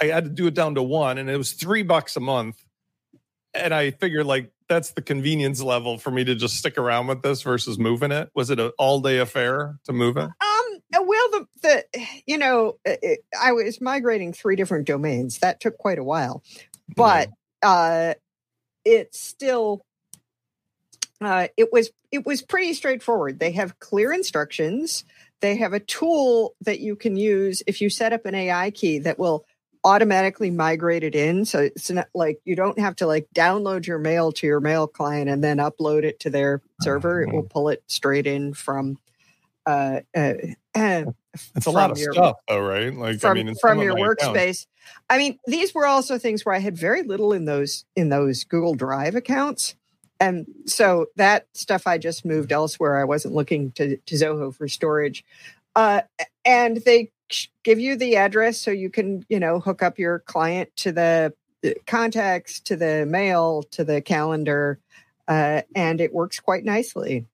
[0.01, 2.65] I had to do it down to one, and it was three bucks a month.
[3.53, 7.23] And I figured like that's the convenience level for me to just stick around with
[7.23, 8.31] this versus moving it.
[8.35, 10.25] Was it an all-day affair to move it?
[10.25, 10.81] Um.
[10.93, 11.85] Well, Um, the
[12.27, 15.39] you know, it, I was migrating three different domains.
[15.39, 16.43] That took quite a while,
[16.97, 17.31] but
[17.63, 18.15] uh,
[18.85, 19.85] it's still
[21.21, 23.39] uh, it was it was pretty straightforward.
[23.39, 25.05] They have clear instructions.
[25.41, 28.99] They have a tool that you can use if you set up an AI key
[29.01, 29.45] that will
[29.85, 31.45] automatically migrate it in.
[31.45, 34.87] So it's not like you don't have to like download your mail to your mail
[34.87, 37.23] client and then upload it to their server.
[37.23, 38.99] It will pull it straight in from.
[39.67, 40.35] Uh, uh,
[40.75, 42.95] it's a lot of your, stuff, though, right?
[42.95, 44.17] Like from, I mean, from your workspace.
[44.35, 44.67] accounts-
[45.09, 48.45] I mean, these were also things where I had very little in those in those
[48.45, 49.75] Google Drive accounts.
[50.21, 53.01] And so that stuff I just moved elsewhere.
[53.01, 55.25] I wasn't looking to, to Zoho for storage.
[55.75, 56.03] Uh,
[56.45, 57.11] and they
[57.63, 61.33] give you the address so you can, you know, hook up your client to the
[61.87, 64.79] contacts, to the mail, to the calendar.
[65.27, 67.25] Uh, and it works quite nicely.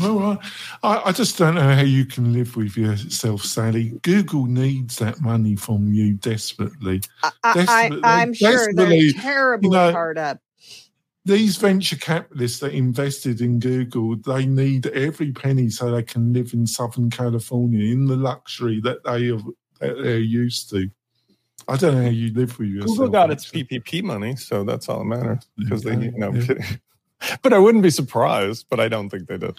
[0.00, 0.42] Well,
[0.82, 3.90] I, I just don't know how you can live with yourself, Sally.
[4.02, 7.00] Google needs that money from you desperately.
[7.44, 10.40] I, I'm sure they're terribly you know, hard up.
[11.26, 16.52] These venture capitalists that invested in Google, they need every penny so they can live
[16.52, 19.40] in Southern California in the luxury that they are
[19.80, 20.90] that they're used to.
[21.66, 22.96] I don't know how you live with yourself.
[22.96, 23.50] Google got its.
[23.50, 25.48] PPP money, so that's all that matters.
[25.56, 26.46] Because they, you know, yeah.
[26.46, 26.64] kidding.
[27.42, 28.66] But I wouldn't be surprised.
[28.68, 29.58] But I don't think they did.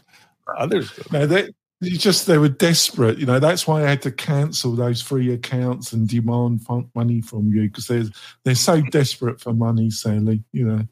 [0.58, 1.12] Others did.
[1.12, 1.50] No, they
[1.82, 3.18] it's just they were desperate.
[3.18, 6.66] You know, that's why I had to cancel those free accounts and demand
[6.96, 8.06] money from you because they're
[8.44, 10.44] they're so desperate for money, Sally.
[10.52, 10.88] You know,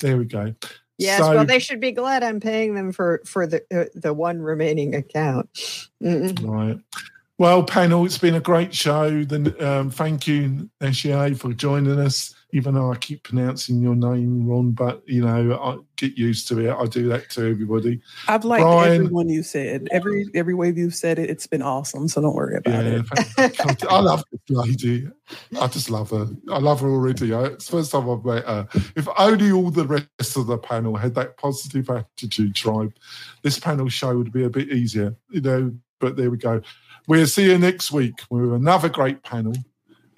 [0.00, 0.54] there we go.
[0.98, 4.14] Yes, So- well, they should be glad I'm paying them for for the uh, the
[4.14, 5.48] one remaining account.
[6.02, 6.46] Mm-mm.
[6.46, 6.78] Right.
[7.38, 9.24] Well, panel, it's been a great show.
[9.24, 12.34] Then, um, thank you, Eshier, for joining us.
[12.56, 16.58] Even though I keep pronouncing your name wrong, but you know, I get used to
[16.60, 16.72] it.
[16.74, 18.00] I do that to everybody.
[18.28, 19.86] I've liked Brian- everyone you said.
[19.90, 22.08] Every every way you've said it, it's been awesome.
[22.08, 23.02] So don't worry about Yeah,
[23.38, 23.84] it.
[23.90, 25.06] I love this lady.
[25.60, 26.28] I just love her.
[26.50, 27.30] I love her already.
[27.32, 28.66] It's the first time I've met her.
[28.96, 32.94] If only all the rest of the panel had that positive attitude, tribe,
[33.42, 35.72] this panel show would be a bit easier, you know.
[36.00, 36.62] But there we go.
[37.06, 39.54] We'll see you next week with another great panel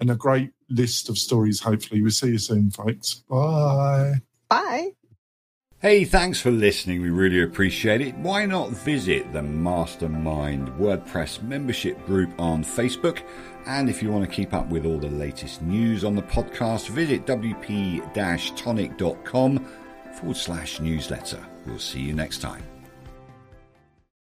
[0.00, 1.60] and a great list of stories.
[1.60, 3.22] Hopefully, we'll see you soon, folks.
[3.28, 4.14] Bye.
[4.48, 4.92] Bye.
[5.80, 7.02] Hey, thanks for listening.
[7.02, 8.16] We really appreciate it.
[8.16, 13.22] Why not visit the Mastermind WordPress membership group on Facebook?
[13.66, 16.88] And if you want to keep up with all the latest news on the podcast,
[16.88, 19.66] visit wp tonic.com
[20.14, 21.46] forward slash newsletter.
[21.64, 22.67] We'll see you next time.